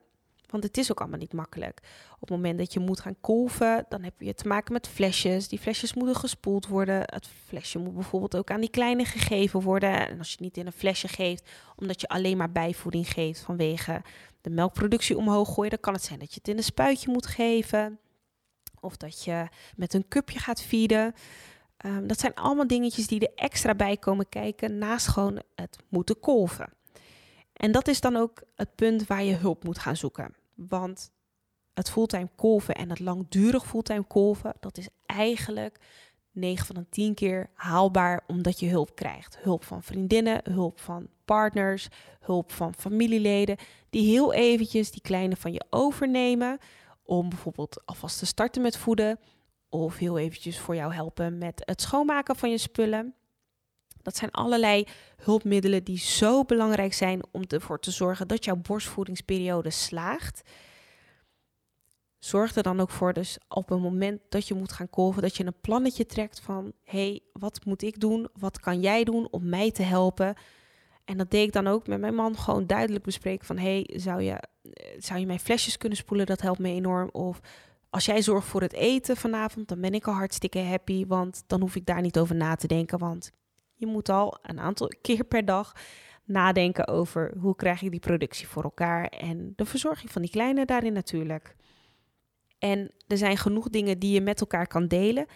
want 0.46 0.62
het 0.62 0.76
is 0.76 0.90
ook 0.90 1.00
allemaal 1.00 1.18
niet 1.18 1.32
makkelijk. 1.32 1.80
Op 2.14 2.20
het 2.20 2.30
moment 2.30 2.58
dat 2.58 2.72
je 2.72 2.80
moet 2.80 3.00
gaan 3.00 3.20
kolven, 3.20 3.86
dan 3.88 4.02
heb 4.02 4.20
je 4.20 4.34
te 4.34 4.48
maken 4.48 4.72
met 4.72 4.88
flesjes. 4.88 5.48
Die 5.48 5.58
flesjes 5.58 5.94
moeten 5.94 6.16
gespoeld 6.16 6.66
worden. 6.66 7.00
Het 7.00 7.28
flesje 7.46 7.78
moet 7.78 7.94
bijvoorbeeld 7.94 8.36
ook 8.36 8.50
aan 8.50 8.60
die 8.60 8.70
kleine 8.70 9.04
gegeven 9.04 9.60
worden. 9.60 10.08
En 10.08 10.18
als 10.18 10.30
je 10.30 10.36
niet 10.40 10.56
in 10.56 10.66
een 10.66 10.72
flesje 10.72 11.08
geeft, 11.08 11.50
omdat 11.76 12.00
je 12.00 12.08
alleen 12.08 12.36
maar 12.36 12.52
bijvoeding 12.52 13.08
geeft 13.08 13.40
vanwege 13.40 14.02
de 14.40 14.50
melkproductie 14.50 15.16
omhoog 15.16 15.54
gooien, 15.54 15.70
dan 15.70 15.80
kan 15.80 15.94
het 15.94 16.04
zijn 16.04 16.18
dat 16.18 16.32
je 16.32 16.38
het 16.38 16.48
in 16.48 16.56
een 16.56 16.62
spuitje 16.62 17.12
moet 17.12 17.26
geven. 17.26 17.98
Of 18.80 18.96
dat 18.96 19.24
je 19.24 19.48
met 19.76 19.94
een 19.94 20.08
cupje 20.08 20.38
gaat 20.38 20.62
feeden. 20.62 21.14
Um, 21.86 22.06
dat 22.06 22.20
zijn 22.20 22.34
allemaal 22.34 22.66
dingetjes 22.66 23.06
die 23.06 23.20
er 23.20 23.32
extra 23.34 23.74
bij 23.74 23.96
komen 23.96 24.28
kijken 24.28 24.78
naast 24.78 25.08
gewoon 25.08 25.42
het 25.54 25.76
moeten 25.88 26.20
kolven. 26.20 26.72
En 27.56 27.72
dat 27.72 27.88
is 27.88 28.00
dan 28.00 28.16
ook 28.16 28.42
het 28.54 28.74
punt 28.74 29.06
waar 29.06 29.22
je 29.22 29.34
hulp 29.34 29.64
moet 29.64 29.78
gaan 29.78 29.96
zoeken. 29.96 30.34
Want 30.54 31.10
het 31.74 31.90
fulltime 31.90 32.28
kolven 32.36 32.74
en 32.74 32.90
het 32.90 33.00
langdurig 33.00 33.66
fulltime 33.66 34.04
kolven, 34.04 34.54
dat 34.60 34.78
is 34.78 34.88
eigenlijk 35.06 35.78
9 36.32 36.66
van 36.66 36.74
de 36.74 36.88
10 36.88 37.14
keer 37.14 37.50
haalbaar 37.54 38.24
omdat 38.26 38.60
je 38.60 38.68
hulp 38.68 38.94
krijgt. 38.94 39.38
Hulp 39.40 39.64
van 39.64 39.82
vriendinnen, 39.82 40.40
hulp 40.50 40.80
van 40.80 41.08
partners, 41.24 41.88
hulp 42.20 42.52
van 42.52 42.74
familieleden, 42.74 43.56
die 43.90 44.10
heel 44.10 44.32
eventjes 44.32 44.90
die 44.90 45.02
kleine 45.02 45.36
van 45.36 45.52
je 45.52 45.64
overnemen 45.70 46.58
om 47.02 47.28
bijvoorbeeld 47.28 47.82
alvast 47.86 48.18
te 48.18 48.26
starten 48.26 48.62
met 48.62 48.76
voeden 48.76 49.18
of 49.68 49.96
heel 49.96 50.18
eventjes 50.18 50.58
voor 50.58 50.74
jou 50.74 50.94
helpen 50.94 51.38
met 51.38 51.62
het 51.64 51.80
schoonmaken 51.80 52.36
van 52.36 52.50
je 52.50 52.58
spullen. 52.58 53.14
Dat 54.06 54.16
zijn 54.16 54.30
allerlei 54.30 54.86
hulpmiddelen 55.16 55.84
die 55.84 55.98
zo 55.98 56.44
belangrijk 56.44 56.92
zijn 56.94 57.22
om 57.30 57.42
ervoor 57.48 57.80
te 57.80 57.90
zorgen 57.90 58.28
dat 58.28 58.44
jouw 58.44 58.56
borstvoedingsperiode 58.56 59.70
slaagt. 59.70 60.42
Zorg 62.18 62.54
er 62.54 62.62
dan 62.62 62.80
ook 62.80 62.90
voor, 62.90 63.12
dus 63.12 63.38
op 63.48 63.68
het 63.68 63.80
moment 63.80 64.20
dat 64.28 64.48
je 64.48 64.54
moet 64.54 64.72
gaan 64.72 64.90
kolven, 64.90 65.22
dat 65.22 65.36
je 65.36 65.46
een 65.46 65.60
plannetje 65.60 66.06
trekt 66.06 66.40
van: 66.40 66.72
hey, 66.84 67.20
wat 67.32 67.64
moet 67.64 67.82
ik 67.82 68.00
doen? 68.00 68.28
Wat 68.38 68.60
kan 68.60 68.80
jij 68.80 69.04
doen 69.04 69.28
om 69.30 69.48
mij 69.48 69.70
te 69.70 69.82
helpen? 69.82 70.34
En 71.04 71.16
dat 71.16 71.30
deed 71.30 71.46
ik 71.46 71.52
dan 71.52 71.66
ook 71.66 71.86
met 71.86 72.00
mijn 72.00 72.14
man 72.14 72.36
gewoon 72.36 72.66
duidelijk 72.66 73.04
bespreken 73.04 73.46
van: 73.46 73.58
hey, 73.58 73.90
zou 73.92 74.22
je, 74.22 74.42
zou 74.98 75.20
je 75.20 75.26
mijn 75.26 75.40
flesjes 75.40 75.76
kunnen 75.76 75.98
spoelen? 75.98 76.26
Dat 76.26 76.40
helpt 76.40 76.58
me 76.58 76.68
enorm. 76.68 77.08
Of 77.12 77.40
als 77.90 78.04
jij 78.04 78.22
zorgt 78.22 78.48
voor 78.48 78.60
het 78.60 78.72
eten 78.72 79.16
vanavond, 79.16 79.68
dan 79.68 79.80
ben 79.80 79.94
ik 79.94 80.06
al 80.06 80.14
hartstikke 80.14 80.58
happy, 80.58 81.06
want 81.06 81.42
dan 81.46 81.60
hoef 81.60 81.76
ik 81.76 81.86
daar 81.86 82.00
niet 82.00 82.18
over 82.18 82.34
na 82.34 82.54
te 82.54 82.66
denken, 82.66 82.98
want 82.98 83.32
je 83.76 83.86
moet 83.86 84.08
al 84.08 84.38
een 84.42 84.60
aantal 84.60 84.92
keer 85.00 85.24
per 85.24 85.44
dag 85.44 85.72
nadenken 86.24 86.88
over 86.88 87.32
hoe 87.38 87.56
krijg 87.56 87.82
ik 87.82 87.90
die 87.90 88.00
productie 88.00 88.48
voor 88.48 88.62
elkaar 88.62 89.06
en 89.06 89.52
de 89.56 89.64
verzorging 89.64 90.10
van 90.10 90.22
die 90.22 90.30
kleine 90.30 90.64
daarin 90.64 90.92
natuurlijk. 90.92 91.56
En 92.58 92.90
er 93.06 93.16
zijn 93.16 93.36
genoeg 93.36 93.68
dingen 93.68 93.98
die 93.98 94.12
je 94.12 94.20
met 94.20 94.40
elkaar 94.40 94.66
kan 94.66 94.86
delen. 94.86 95.26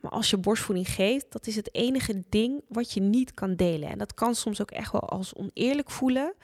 Maar 0.00 0.12
als 0.12 0.30
je 0.30 0.36
borstvoeding 0.36 0.88
geeft, 0.88 1.32
dat 1.32 1.46
is 1.46 1.56
het 1.56 1.74
enige 1.74 2.24
ding 2.28 2.64
wat 2.68 2.92
je 2.92 3.00
niet 3.00 3.34
kan 3.34 3.56
delen. 3.56 3.88
En 3.88 3.98
dat 3.98 4.14
kan 4.14 4.34
soms 4.34 4.60
ook 4.60 4.70
echt 4.70 4.92
wel 4.92 5.08
als 5.08 5.34
oneerlijk 5.34 5.90
voelen. 5.90 6.34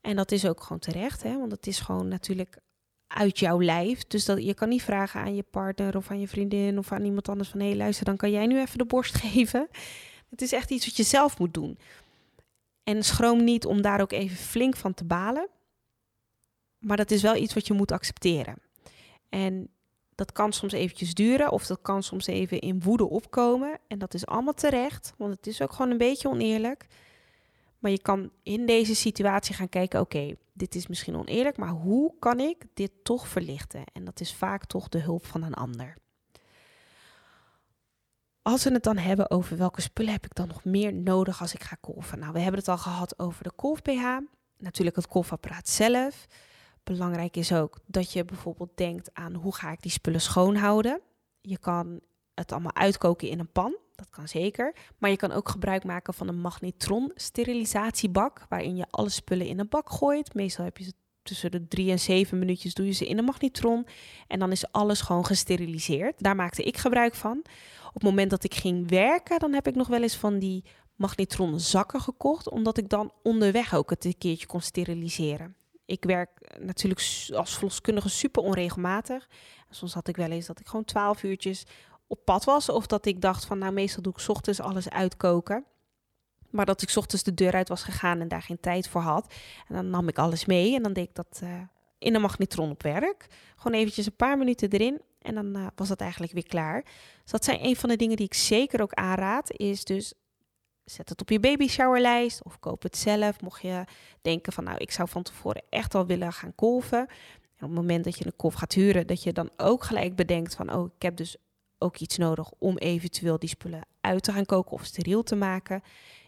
En 0.00 0.16
dat 0.16 0.32
is 0.32 0.46
ook 0.46 0.62
gewoon 0.62 0.78
terecht, 0.78 1.22
hè? 1.22 1.38
want 1.38 1.52
het 1.52 1.66
is 1.66 1.80
gewoon 1.80 2.08
natuurlijk 2.08 2.58
uit 3.06 3.38
jouw 3.38 3.62
lijf. 3.62 4.04
Dus 4.04 4.24
dat, 4.24 4.44
je 4.44 4.54
kan 4.54 4.68
niet 4.68 4.82
vragen 4.82 5.20
aan 5.20 5.34
je 5.34 5.42
partner 5.42 5.96
of 5.96 6.10
aan 6.10 6.20
je 6.20 6.28
vriendin 6.28 6.78
of 6.78 6.92
aan 6.92 7.04
iemand 7.04 7.28
anders 7.28 7.48
van... 7.48 7.60
hé, 7.60 7.74
luister, 7.74 8.04
dan 8.04 8.16
kan 8.16 8.30
jij 8.30 8.46
nu 8.46 8.60
even 8.60 8.78
de 8.78 8.84
borst 8.84 9.14
geven. 9.24 9.68
Het 10.30 10.42
is 10.42 10.52
echt 10.52 10.70
iets 10.70 10.86
wat 10.86 10.96
je 10.96 11.02
zelf 11.02 11.38
moet 11.38 11.54
doen. 11.54 11.78
En 12.82 13.04
schroom 13.04 13.44
niet 13.44 13.66
om 13.66 13.82
daar 13.82 14.00
ook 14.00 14.12
even 14.12 14.36
flink 14.36 14.76
van 14.76 14.94
te 14.94 15.04
balen. 15.04 15.48
Maar 16.78 16.96
dat 16.96 17.10
is 17.10 17.22
wel 17.22 17.36
iets 17.36 17.54
wat 17.54 17.66
je 17.66 17.72
moet 17.72 17.92
accepteren. 17.92 18.56
En 19.28 19.68
dat 20.14 20.32
kan 20.32 20.52
soms 20.52 20.72
eventjes 20.72 21.14
duren 21.14 21.52
of 21.52 21.66
dat 21.66 21.82
kan 21.82 22.02
soms 22.02 22.26
even 22.26 22.60
in 22.60 22.82
woede 22.82 23.08
opkomen. 23.08 23.78
En 23.88 23.98
dat 23.98 24.14
is 24.14 24.26
allemaal 24.26 24.54
terecht, 24.54 25.14
want 25.16 25.34
het 25.36 25.46
is 25.46 25.62
ook 25.62 25.72
gewoon 25.72 25.90
een 25.90 25.98
beetje 25.98 26.28
oneerlijk. 26.28 26.86
Maar 27.78 27.90
je 27.90 28.00
kan 28.00 28.30
in 28.42 28.66
deze 28.66 28.94
situatie 28.94 29.54
gaan 29.54 29.68
kijken: 29.68 30.00
oké, 30.00 30.34
dit 30.52 30.74
is 30.74 30.86
misschien 30.86 31.16
oneerlijk, 31.16 31.56
maar 31.56 31.68
hoe 31.68 32.14
kan 32.18 32.40
ik 32.40 32.64
dit 32.74 32.90
toch 33.02 33.28
verlichten? 33.28 33.84
En 33.92 34.04
dat 34.04 34.20
is 34.20 34.34
vaak 34.34 34.64
toch 34.64 34.88
de 34.88 34.98
hulp 34.98 35.26
van 35.26 35.42
een 35.42 35.54
ander. 35.54 35.96
Als 38.42 38.64
we 38.64 38.72
het 38.72 38.82
dan 38.82 38.96
hebben 38.96 39.30
over 39.30 39.56
welke 39.56 39.80
spullen 39.80 40.12
heb 40.12 40.24
ik 40.24 40.34
dan 40.34 40.48
nog 40.48 40.64
meer 40.64 40.94
nodig 40.94 41.40
als 41.40 41.54
ik 41.54 41.62
ga 41.62 41.76
kolven. 41.80 42.18
Nou, 42.18 42.32
we 42.32 42.38
hebben 42.38 42.60
het 42.60 42.68
al 42.68 42.78
gehad 42.78 43.18
over 43.18 43.42
de 43.42 43.52
kolf-pH, 43.56 44.18
natuurlijk 44.58 44.96
het 44.96 45.06
kolfapparaat 45.06 45.68
zelf. 45.68 46.26
Belangrijk 46.84 47.36
is 47.36 47.52
ook 47.52 47.78
dat 47.86 48.12
je 48.12 48.24
bijvoorbeeld 48.24 48.76
denkt 48.76 49.10
aan 49.12 49.34
hoe 49.34 49.54
ga 49.54 49.70
ik 49.70 49.82
die 49.82 49.90
spullen 49.90 50.20
schoonhouden. 50.20 51.00
Je 51.40 51.58
kan 51.58 52.00
het 52.34 52.52
allemaal 52.52 52.74
uitkoken 52.74 53.28
in 53.28 53.38
een 53.38 53.52
pan, 53.52 53.76
dat 53.94 54.10
kan 54.10 54.28
zeker. 54.28 54.74
Maar 54.98 55.10
je 55.10 55.16
kan 55.16 55.32
ook 55.32 55.48
gebruik 55.48 55.84
maken 55.84 56.14
van 56.14 56.28
een 56.28 56.40
magnetron 56.40 57.10
sterilisatiebak, 57.14 58.46
waarin 58.48 58.76
je 58.76 58.86
alle 58.90 59.08
spullen 59.08 59.46
in 59.46 59.58
een 59.58 59.68
bak 59.68 59.90
gooit. 59.90 60.34
Meestal 60.34 60.64
heb 60.64 60.78
je 60.78 60.84
ze 60.84 60.92
tussen 61.22 61.50
de 61.50 61.68
drie 61.68 61.90
en 61.90 61.98
zeven 61.98 62.38
minuutjes 62.38 62.74
doe 62.74 62.86
je 62.86 62.92
ze 62.92 63.06
in 63.06 63.18
een 63.18 63.24
magnetron 63.24 63.86
en 64.26 64.38
dan 64.38 64.50
is 64.50 64.72
alles 64.72 65.00
gewoon 65.00 65.26
gesteriliseerd. 65.26 66.22
Daar 66.22 66.36
maakte 66.36 66.62
ik 66.62 66.76
gebruik 66.76 67.14
van. 67.14 67.42
Op 67.90 67.94
het 67.94 68.02
moment 68.02 68.30
dat 68.30 68.44
ik 68.44 68.54
ging 68.54 68.90
werken, 68.90 69.38
dan 69.38 69.52
heb 69.52 69.66
ik 69.66 69.74
nog 69.74 69.88
wel 69.88 70.02
eens 70.02 70.16
van 70.16 70.38
die 70.38 70.64
magnetron 70.94 71.60
zakken 71.60 72.00
gekocht, 72.00 72.50
omdat 72.50 72.78
ik 72.78 72.88
dan 72.88 73.12
onderweg 73.22 73.74
ook 73.74 73.90
het 73.90 74.04
een 74.04 74.18
keertje 74.18 74.46
kon 74.46 74.60
steriliseren. 74.60 75.56
Ik 75.84 76.04
werk 76.04 76.56
natuurlijk 76.60 77.28
als 77.34 77.54
verloskundige 77.54 78.08
super 78.08 78.42
onregelmatig. 78.42 79.28
Soms 79.70 79.94
had 79.94 80.08
ik 80.08 80.16
wel 80.16 80.30
eens 80.30 80.46
dat 80.46 80.60
ik 80.60 80.66
gewoon 80.66 80.84
twaalf 80.84 81.22
uurtjes 81.22 81.64
op 82.06 82.24
pad 82.24 82.44
was. 82.44 82.68
Of 82.68 82.86
dat 82.86 83.06
ik 83.06 83.20
dacht 83.20 83.44
van 83.44 83.58
nou 83.58 83.72
meestal 83.72 84.02
doe 84.02 84.12
ik 84.16 84.28
ochtends 84.28 84.60
alles 84.60 84.90
uitkoken. 84.90 85.64
Maar 86.50 86.66
dat 86.66 86.82
ik 86.82 86.96
ochtends 86.96 87.24
de 87.24 87.34
deur 87.34 87.52
uit 87.52 87.68
was 87.68 87.82
gegaan 87.82 88.20
en 88.20 88.28
daar 88.28 88.42
geen 88.42 88.60
tijd 88.60 88.88
voor 88.88 89.00
had. 89.00 89.34
En 89.68 89.74
dan 89.74 89.90
nam 89.90 90.08
ik 90.08 90.18
alles 90.18 90.44
mee 90.44 90.74
en 90.74 90.82
dan 90.82 90.92
deed 90.92 91.08
ik 91.08 91.14
dat 91.14 91.40
uh, 91.44 91.60
in 91.98 92.14
een 92.14 92.20
magnetron 92.20 92.70
op 92.70 92.82
werk. 92.82 93.26
Gewoon 93.56 93.78
eventjes 93.78 94.06
een 94.06 94.16
paar 94.16 94.38
minuten 94.38 94.70
erin 94.70 95.00
en 95.22 95.34
dan 95.34 95.56
uh, 95.56 95.66
was 95.74 95.88
dat 95.88 96.00
eigenlijk 96.00 96.32
weer 96.32 96.46
klaar. 96.46 96.82
Dus 97.22 97.30
dat 97.30 97.44
zijn 97.44 97.64
een 97.64 97.76
van 97.76 97.88
de 97.88 97.96
dingen 97.96 98.16
die 98.16 98.26
ik 98.26 98.34
zeker 98.34 98.82
ook 98.82 98.92
aanraad. 98.92 99.50
Is 99.50 99.84
dus 99.84 100.12
zet 100.84 101.08
het 101.08 101.20
op 101.20 101.30
je 101.30 101.40
baby 101.40 101.68
showerlijst 101.68 102.44
of 102.44 102.58
koop 102.58 102.82
het 102.82 102.96
zelf. 102.96 103.40
Mocht 103.40 103.62
je 103.62 103.84
denken 104.22 104.52
van 104.52 104.64
nou, 104.64 104.78
ik 104.78 104.90
zou 104.90 105.08
van 105.08 105.22
tevoren 105.22 105.62
echt 105.70 105.92
wel 105.92 106.06
willen 106.06 106.32
gaan 106.32 106.54
kolven. 106.54 106.98
En 106.98 107.66
op 107.66 107.76
het 107.76 107.80
moment 107.80 108.04
dat 108.04 108.18
je 108.18 108.26
een 108.26 108.36
kolf 108.36 108.54
gaat 108.54 108.72
huren, 108.72 109.06
dat 109.06 109.22
je 109.22 109.32
dan 109.32 109.50
ook 109.56 109.84
gelijk 109.84 110.16
bedenkt 110.16 110.54
van 110.54 110.74
oh, 110.74 110.86
ik 110.96 111.02
heb 111.02 111.16
dus 111.16 111.36
ook 111.78 111.96
iets 111.96 112.16
nodig 112.16 112.50
om 112.58 112.78
eventueel 112.78 113.38
die 113.38 113.48
spullen 113.48 113.86
uit 114.00 114.22
te 114.22 114.32
gaan 114.32 114.46
koken 114.46 114.72
of 114.72 114.84
steriel 114.84 115.22
te 115.22 115.36
maken. 115.36 115.82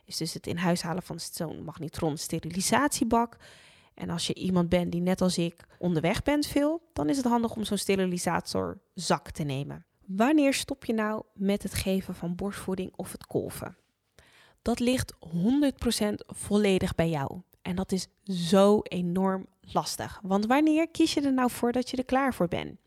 Is 0.05 0.17
dus 0.17 0.35
het 0.35 0.47
in 0.47 0.57
huis 0.57 0.83
halen 0.83 1.03
van 1.03 1.21
zo'n 1.21 1.65
magnetron 1.65 2.17
sterilisatiebak. 2.17 3.37
En 4.03 4.11
als 4.11 4.27
je 4.27 4.35
iemand 4.35 4.69
bent 4.69 4.93
die 4.93 5.01
net 5.01 5.21
als 5.21 5.39
ik 5.39 5.65
onderweg 5.79 6.23
bent 6.23 6.47
veel, 6.47 6.83
dan 6.93 7.09
is 7.09 7.17
het 7.17 7.27
handig 7.27 7.57
om 7.57 7.65
zo'n 7.65 7.77
sterilisator-zak 7.77 9.31
te 9.31 9.43
nemen. 9.43 9.85
Wanneer 10.07 10.55
stop 10.55 10.85
je 10.85 10.93
nou 10.93 11.23
met 11.35 11.63
het 11.63 11.75
geven 11.75 12.15
van 12.15 12.35
borstvoeding 12.35 12.93
of 12.97 13.13
het 13.13 13.27
kolven? 13.27 13.77
dat 14.63 14.81
ligt 14.81 15.15
100% 15.15 16.15
volledig 16.27 16.95
bij 16.95 17.09
jou. 17.09 17.41
En 17.63 17.77
dat 17.77 17.93
is 17.93 18.07
zo 18.25 18.81
enorm 18.83 19.47
lastig. 19.61 20.21
Want 20.23 20.47
wanneer 20.47 20.89
kies 20.89 21.15
je 21.15 21.21
er 21.21 21.33
nou 21.33 21.51
voor 21.51 21.73
dat 21.73 21.91
je 21.91 21.97
er 21.97 22.05
klaar 22.05 22.35
voor 22.35 22.49
bent? 22.49 22.79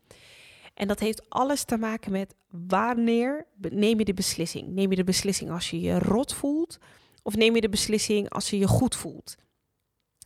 En 0.74 0.88
dat 0.88 1.00
heeft 1.00 1.30
alles 1.30 1.64
te 1.64 1.76
maken 1.76 2.12
met 2.12 2.34
wanneer 2.50 3.46
neem 3.70 3.98
je 3.98 4.04
de 4.04 4.14
beslissing? 4.14 4.68
Neem 4.68 4.90
je 4.90 4.96
de 4.96 5.04
beslissing 5.04 5.50
als 5.50 5.70
je 5.70 5.80
je 5.80 5.98
rot 5.98 6.34
voelt? 6.34 6.78
Of 7.22 7.36
neem 7.36 7.54
je 7.54 7.60
de 7.60 7.68
beslissing 7.68 8.30
als 8.30 8.50
je 8.50 8.58
je 8.58 8.68
goed 8.68 8.96
voelt? 8.96 9.36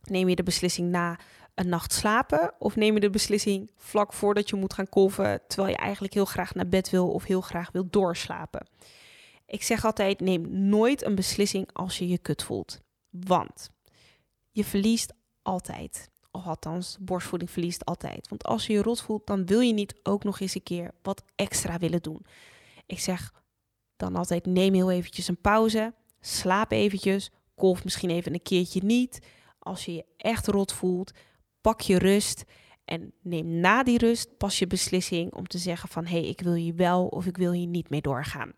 Neem 0.03 0.29
je 0.29 0.35
de 0.35 0.43
beslissing 0.43 0.89
na 0.89 1.19
een 1.55 1.69
nacht 1.69 1.93
slapen? 1.93 2.53
Of 2.59 2.75
neem 2.75 2.93
je 2.93 2.99
de 2.99 3.09
beslissing 3.09 3.71
vlak 3.77 4.13
voordat 4.13 4.49
je 4.49 4.55
moet 4.55 4.73
gaan 4.73 4.89
kolven, 4.89 5.41
terwijl 5.47 5.73
je 5.73 5.79
eigenlijk 5.79 6.13
heel 6.13 6.25
graag 6.25 6.55
naar 6.55 6.67
bed 6.67 6.89
wil 6.89 7.11
of 7.11 7.23
heel 7.23 7.41
graag 7.41 7.71
wil 7.71 7.87
doorslapen? 7.89 8.67
Ik 9.45 9.63
zeg 9.63 9.85
altijd: 9.85 10.19
neem 10.19 10.67
nooit 10.67 11.05
een 11.05 11.15
beslissing 11.15 11.69
als 11.73 11.97
je 11.97 12.07
je 12.07 12.17
kut 12.17 12.43
voelt. 12.43 12.81
Want 13.09 13.69
je 14.51 14.63
verliest 14.63 15.13
altijd. 15.41 16.09
Of 16.31 16.45
althans, 16.45 16.97
borstvoeding 16.99 17.51
verliest 17.51 17.85
altijd. 17.85 18.29
Want 18.29 18.43
als 18.43 18.67
je 18.67 18.73
je 18.73 18.81
rot 18.81 19.01
voelt, 19.01 19.27
dan 19.27 19.45
wil 19.45 19.59
je 19.59 19.73
niet 19.73 19.95
ook 20.03 20.23
nog 20.23 20.39
eens 20.39 20.55
een 20.55 20.63
keer 20.63 20.91
wat 21.01 21.23
extra 21.35 21.77
willen 21.77 22.01
doen. 22.01 22.25
Ik 22.85 22.99
zeg 22.99 23.33
dan 23.97 24.15
altijd: 24.15 24.45
neem 24.45 24.73
heel 24.73 24.91
eventjes 24.91 25.27
een 25.27 25.41
pauze. 25.41 25.93
Slaap 26.19 26.71
eventjes. 26.71 27.31
Kolf 27.55 27.83
misschien 27.83 28.09
even 28.09 28.33
een 28.33 28.41
keertje 28.41 28.83
niet. 28.83 29.19
Als 29.63 29.85
je 29.85 29.93
je 29.93 30.05
echt 30.17 30.47
rot 30.47 30.71
voelt, 30.71 31.11
pak 31.61 31.81
je 31.81 31.97
rust. 31.97 32.43
En 32.85 33.13
neem 33.21 33.59
na 33.59 33.83
die 33.83 33.97
rust 33.97 34.37
pas 34.37 34.59
je 34.59 34.67
beslissing 34.67 35.33
om 35.33 35.47
te 35.47 35.57
zeggen 35.57 35.89
van 35.89 36.05
hé, 36.05 36.19
hey, 36.19 36.29
ik 36.29 36.41
wil 36.41 36.53
hier 36.53 36.75
wel 36.75 37.07
of 37.07 37.25
ik 37.25 37.37
wil 37.37 37.51
hier 37.51 37.67
niet 37.67 37.89
mee 37.89 38.01
doorgaan. 38.01 38.53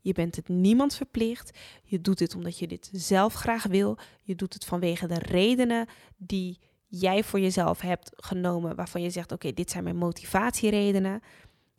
Je 0.00 0.12
bent 0.12 0.36
het 0.36 0.48
niemand 0.48 0.94
verplicht. 0.94 1.58
Je 1.82 2.00
doet 2.00 2.18
dit 2.18 2.34
omdat 2.34 2.58
je 2.58 2.66
dit 2.66 2.90
zelf 2.92 3.34
graag 3.34 3.64
wil. 3.64 3.98
Je 4.22 4.34
doet 4.34 4.54
het 4.54 4.64
vanwege 4.64 5.06
de 5.06 5.18
redenen 5.18 5.86
die 6.16 6.58
jij 6.86 7.24
voor 7.24 7.40
jezelf 7.40 7.80
hebt 7.80 8.10
genomen, 8.16 8.76
waarvan 8.76 9.02
je 9.02 9.10
zegt: 9.10 9.32
Oké, 9.32 9.52
dit 9.52 9.70
zijn 9.70 9.84
mijn 9.84 9.96
motivatieredenen. 9.96 11.20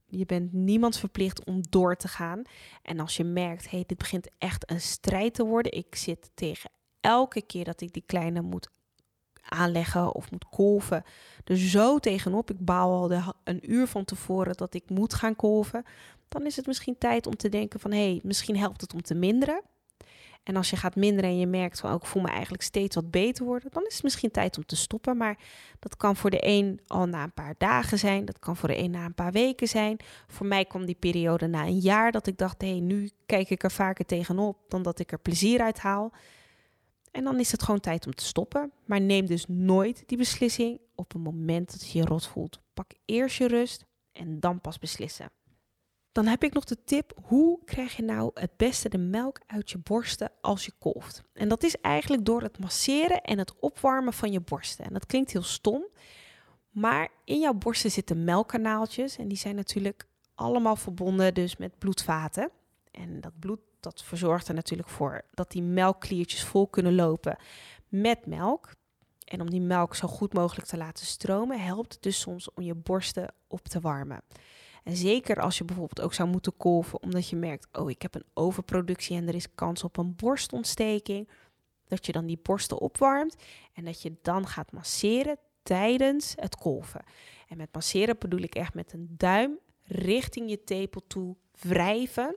Je 0.06 0.26
bent 0.26 0.54
niemand 0.54 0.98
verplicht 0.98 1.44
om 1.44 1.62
door 1.70 1.96
te 1.96 2.08
gaan. 2.08 2.42
En 2.82 3.00
als 3.00 3.18
je 3.18 3.24
merkt, 3.24 3.70
hey, 3.70 3.84
dit 3.88 3.98
begint 3.98 4.30
echt 4.38 4.72
een 4.72 4.82
strijd 4.82 5.34
te 5.34 5.46
worden. 5.46 5.72
Ik 5.72 5.96
zit 5.96 6.32
tegen 6.34 6.72
elke 7.02 7.42
keer 7.42 7.64
dat 7.64 7.82
ik 7.82 7.94
die 7.94 8.04
kleine 8.06 8.42
moet 8.42 8.70
aanleggen 9.42 10.16
of 10.16 10.32
moet 10.32 10.50
kolven. 10.50 11.04
Er 11.44 11.58
zo 11.58 12.00
tegenop. 12.00 12.50
Ik 12.50 12.66
bouw 12.66 12.90
al 12.90 13.08
de, 13.08 13.34
een 13.44 13.72
uur 13.72 13.88
van 13.88 14.06
tevoren 14.06 14.54
dat 14.54 14.74
ik 14.74 14.90
moet 14.90 15.14
gaan 15.14 15.36
kolven 15.36 15.84
dan 16.30 16.46
is 16.46 16.56
het 16.56 16.66
misschien 16.66 16.98
tijd 16.98 17.28
om 17.28 17.36
te 17.36 17.50
denken 17.50 17.80
van 17.80 17.92
hé, 17.92 18.10
hey, 18.10 18.20
misschien 18.24 18.58
helpt 18.58 18.82
het 18.82 18.94
om 18.94 19.02
te 19.02 19.16
minderen. 19.16 19.62
En 20.44 20.56
als 20.56 20.70
je 20.70 20.76
gaat 20.76 20.96
minderen 20.96 21.30
en 21.30 21.40
je 21.40 21.48
merkt 21.48 21.80
van 21.80 21.94
oh, 21.94 22.04
voel 22.04 22.22
me 22.22 22.30
eigenlijk 22.30 22.64
steeds 22.64 22.96
wat 22.96 23.12
beter 23.12 23.46
worden, 23.46 23.72
dan 23.72 23.86
is 23.88 23.94
het 23.94 24.04
misschien 24.04 24.32
tijd 24.32 24.58
om 24.58 24.66
te 24.66 24.76
stoppen. 24.76 25.18
Maar 25.18 25.38
dat 25.80 25.98
kan 25.98 26.16
voor 26.16 26.30
de 26.30 26.48
een 26.48 26.82
al 26.88 27.06
na 27.06 27.24
een 27.24 27.34
paar 27.34 27.56
dagen 27.58 27.98
zijn, 27.98 28.26
dat 28.26 28.40
kan 28.40 28.56
voor 28.56 28.68
de 28.68 28.78
een 28.78 28.92
na 28.92 29.06
een 29.06 29.14
paar 29.14 29.32
weken 29.32 29.68
zijn. 29.68 29.98
Voor 30.28 30.46
mij 30.46 30.66
kwam 30.66 30.86
die 30.86 30.96
periode 30.96 31.48
na 31.48 31.66
een 31.66 31.80
jaar 31.80 32.12
dat 32.12 32.28
ik 32.28 32.38
dacht, 32.38 32.62
hé, 32.62 32.70
hey, 32.70 32.80
nu 32.80 33.12
kijk 33.26 33.50
ik 33.50 33.64
er 33.64 33.72
vaker 33.72 34.06
tegenop 34.06 34.58
dan 34.68 34.82
dat 34.82 35.00
ik 35.00 35.12
er 35.12 35.20
plezier 35.20 35.62
uit 35.62 35.80
haal. 35.80 36.12
En 37.12 37.24
dan 37.24 37.40
is 37.40 37.52
het 37.52 37.64
gewoon 37.64 37.80
tijd 37.80 38.06
om 38.06 38.16
te 38.16 38.26
stoppen. 38.26 38.72
Maar 38.86 39.02
neem 39.02 39.26
dus 39.26 39.46
nooit 39.48 40.04
die 40.06 40.18
beslissing 40.18 40.80
op 40.96 41.14
het 41.14 41.24
moment 41.24 41.72
dat 41.72 41.92
je 41.92 42.00
je 42.00 42.06
rot 42.06 42.28
voelt. 42.28 42.60
Pak 42.74 42.92
eerst 43.06 43.38
je 43.38 43.48
rust 43.48 43.86
en 44.12 44.40
dan 44.40 44.62
pas 44.62 44.80
beslissen. 44.80 45.32
Dan 46.12 46.28
heb 46.28 46.44
ik 46.44 46.54
nog 46.54 46.64
de 46.64 46.84
tip: 46.84 47.14
hoe 47.24 47.60
krijg 47.66 47.96
je 47.96 48.04
nou 48.04 48.32
het 48.34 48.58
beste 48.58 48.90
de 48.90 48.98
melk 48.98 49.40
uit 49.46 49.72
je 49.72 49.78
borsten 49.78 50.32
als 50.42 50.66
je 50.66 50.72
kolft? 50.80 51.24
En 51.34 51.50
dat 51.50 51.64
is 51.64 51.76
eigenlijk 51.82 52.26
door 52.26 52.42
het 52.42 52.60
masseren 52.60 53.22
en 53.22 53.38
het 53.38 53.60
opwarmen 53.60 54.14
van 54.14 54.32
je 54.32 54.40
borsten. 54.40 54.86
En 54.86 54.94
dat 54.94 55.06
klinkt 55.06 55.32
heel 55.32 55.42
stom, 55.42 55.86
maar 56.70 57.10
in 57.24 57.40
jouw 57.40 57.54
borsten 57.54 57.92
zitten 57.92 58.24
melkkanaaltjes 58.24 59.18
en 59.18 59.28
die 59.28 59.38
zijn 59.38 59.56
natuurlijk 59.56 60.08
allemaal 60.36 60.76
verbonden 60.76 61.34
dus 61.34 61.58
met 61.58 61.78
bloedvaten. 61.78 62.52
En 62.92 63.22
dat 63.22 63.40
bloed 63.40 63.60
dat 63.80 64.04
verzorgt 64.04 64.48
er 64.48 64.54
natuurlijk 64.54 64.90
voor 64.90 65.22
dat 65.34 65.52
die 65.52 65.62
melkkliertjes 65.62 66.44
vol 66.44 66.68
kunnen 66.68 66.96
lopen 66.96 67.38
met 67.88 68.26
melk. 68.26 68.78
En 69.26 69.42
om 69.42 69.50
die 69.50 69.62
melk 69.62 69.96
zo 69.96 70.08
goed 70.08 70.34
mogelijk 70.34 70.68
te 70.68 70.78
laten 70.78 71.06
stromen, 71.06 71.62
helpt 71.62 71.94
het 71.94 72.04
dus 72.04 72.20
soms 72.20 72.54
om 72.54 72.64
je 72.64 72.76
borsten 72.76 73.34
op 73.48 73.68
te 73.68 73.80
warmen. 73.80 74.22
En 74.84 74.96
zeker 74.96 75.42
als 75.42 75.58
je 75.58 75.66
bijvoorbeeld 75.66 76.02
ook 76.02 76.14
zou 76.14 76.30
moeten 76.30 76.58
kolven 76.58 77.02
omdat 77.02 77.30
je 77.30 77.36
merkt, 77.36 77.68
oh 77.72 77.90
ik 77.90 78.02
heb 78.02 78.16
een 78.16 78.26
overproductie 78.34 79.18
en 79.18 79.28
er 79.28 79.36
is 79.36 79.56
kans 79.56 79.84
op 79.84 79.98
een 79.98 80.16
borstontsteking, 80.16 81.30
dat 81.88 82.06
je 82.06 82.12
dan 82.12 82.26
die 82.26 82.40
borsten 82.42 82.80
opwarmt 82.80 83.36
en 83.74 83.86
dat 83.86 84.02
je 84.02 84.18
dan 84.22 84.48
gaat 84.48 84.72
masseren 84.72 85.38
tijdens 85.64 86.34
het 86.36 86.56
kolven. 86.56 87.04
En 87.48 87.58
met 87.58 87.74
masseren 87.74 88.16
bedoel 88.20 88.40
ik 88.40 88.56
echt 88.56 88.74
met 88.74 88.94
een 88.94 89.08
duim 89.18 89.60
richting 89.84 90.50
je 90.50 90.64
tepel 90.64 91.02
toe 91.08 91.36
wrijven. 91.60 92.36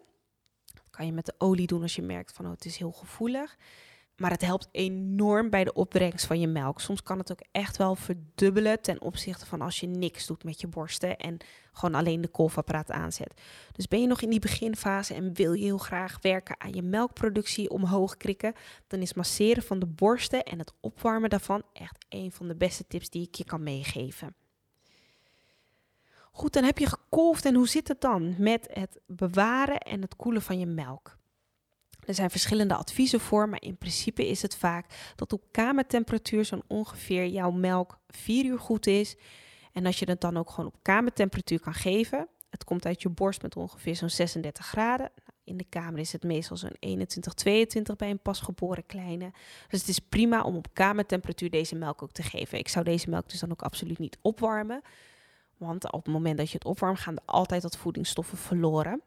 Kan 0.92 1.06
je 1.06 1.12
met 1.12 1.26
de 1.26 1.34
olie 1.38 1.66
doen 1.66 1.82
als 1.82 1.94
je 1.96 2.02
merkt 2.02 2.32
van 2.32 2.44
oh, 2.44 2.50
het 2.50 2.64
is 2.64 2.76
heel 2.76 2.92
gevoelig. 2.92 3.56
Maar 4.16 4.30
het 4.30 4.42
helpt 4.42 4.68
enorm 4.72 5.50
bij 5.50 5.64
de 5.64 5.72
opbrengst 5.72 6.26
van 6.26 6.40
je 6.40 6.46
melk. 6.46 6.80
Soms 6.80 7.02
kan 7.02 7.18
het 7.18 7.32
ook 7.32 7.42
echt 7.52 7.76
wel 7.76 7.94
verdubbelen 7.94 8.82
ten 8.82 9.00
opzichte 9.00 9.46
van 9.46 9.60
als 9.60 9.80
je 9.80 9.86
niks 9.86 10.26
doet 10.26 10.44
met 10.44 10.60
je 10.60 10.66
borsten 10.66 11.16
en 11.16 11.36
gewoon 11.72 11.94
alleen 11.94 12.20
de 12.20 12.28
kolfapparaat 12.28 12.90
aanzet. 12.90 13.40
Dus 13.72 13.88
ben 13.88 14.00
je 14.00 14.06
nog 14.06 14.20
in 14.20 14.30
die 14.30 14.40
beginfase 14.40 15.14
en 15.14 15.34
wil 15.34 15.52
je 15.52 15.64
heel 15.64 15.78
graag 15.78 16.18
werken 16.20 16.60
aan 16.60 16.72
je 16.72 16.82
melkproductie 16.82 17.70
omhoog 17.70 18.16
krikken, 18.16 18.54
dan 18.86 19.00
is 19.00 19.14
masseren 19.14 19.62
van 19.62 19.78
de 19.78 19.86
borsten 19.86 20.42
en 20.42 20.58
het 20.58 20.72
opwarmen 20.80 21.30
daarvan 21.30 21.62
echt 21.72 22.06
een 22.08 22.32
van 22.32 22.48
de 22.48 22.56
beste 22.56 22.86
tips 22.86 23.10
die 23.10 23.26
ik 23.26 23.34
je 23.34 23.44
kan 23.44 23.62
meegeven. 23.62 24.34
Goed, 26.34 26.52
dan 26.52 26.64
heb 26.64 26.78
je 26.78 26.86
gekolfd 26.86 27.44
en 27.44 27.54
hoe 27.54 27.68
zit 27.68 27.88
het 27.88 28.00
dan 28.00 28.34
met 28.38 28.68
het 28.72 29.00
bewaren 29.06 29.78
en 29.78 30.00
het 30.00 30.16
koelen 30.16 30.42
van 30.42 30.58
je 30.58 30.66
melk? 30.66 31.16
Er 32.06 32.14
zijn 32.14 32.30
verschillende 32.30 32.74
adviezen 32.74 33.20
voor, 33.20 33.48
maar 33.48 33.62
in 33.62 33.76
principe 33.76 34.28
is 34.28 34.42
het 34.42 34.56
vaak 34.56 35.12
dat 35.16 35.32
op 35.32 35.42
kamertemperatuur 35.50 36.44
zo'n 36.44 36.62
ongeveer 36.66 37.26
jouw 37.26 37.50
melk 37.50 37.98
4 38.08 38.44
uur 38.44 38.58
goed 38.58 38.86
is. 38.86 39.16
En 39.72 39.86
als 39.86 39.98
je 39.98 40.10
het 40.10 40.20
dan 40.20 40.36
ook 40.36 40.50
gewoon 40.50 40.70
op 40.70 40.82
kamertemperatuur 40.82 41.60
kan 41.60 41.74
geven, 41.74 42.28
het 42.50 42.64
komt 42.64 42.86
uit 42.86 43.02
je 43.02 43.08
borst 43.08 43.42
met 43.42 43.56
ongeveer 43.56 43.96
zo'n 43.96 44.10
36 44.10 44.66
graden. 44.66 45.10
Nou, 45.24 45.38
in 45.44 45.56
de 45.56 45.66
kamer 45.68 46.00
is 46.00 46.12
het 46.12 46.22
meestal 46.22 46.56
zo'n 46.56 46.76
21, 46.78 47.34
22 47.34 47.96
bij 47.96 48.10
een 48.10 48.22
pasgeboren 48.22 48.86
kleine. 48.86 49.32
Dus 49.68 49.80
het 49.80 49.88
is 49.88 49.98
prima 49.98 50.42
om 50.42 50.56
op 50.56 50.66
kamertemperatuur 50.72 51.50
deze 51.50 51.74
melk 51.74 52.02
ook 52.02 52.12
te 52.12 52.22
geven. 52.22 52.58
Ik 52.58 52.68
zou 52.68 52.84
deze 52.84 53.10
melk 53.10 53.28
dus 53.28 53.40
dan 53.40 53.50
ook 53.50 53.62
absoluut 53.62 53.98
niet 53.98 54.18
opwarmen. 54.22 54.82
Want 55.66 55.92
op 55.92 56.04
het 56.04 56.14
moment 56.14 56.38
dat 56.38 56.48
je 56.48 56.54
het 56.54 56.64
opwarmt, 56.64 56.98
gaan 56.98 57.16
er 57.16 57.22
altijd 57.24 57.62
wat 57.62 57.76
voedingsstoffen 57.76 58.38
verloren 58.38 59.02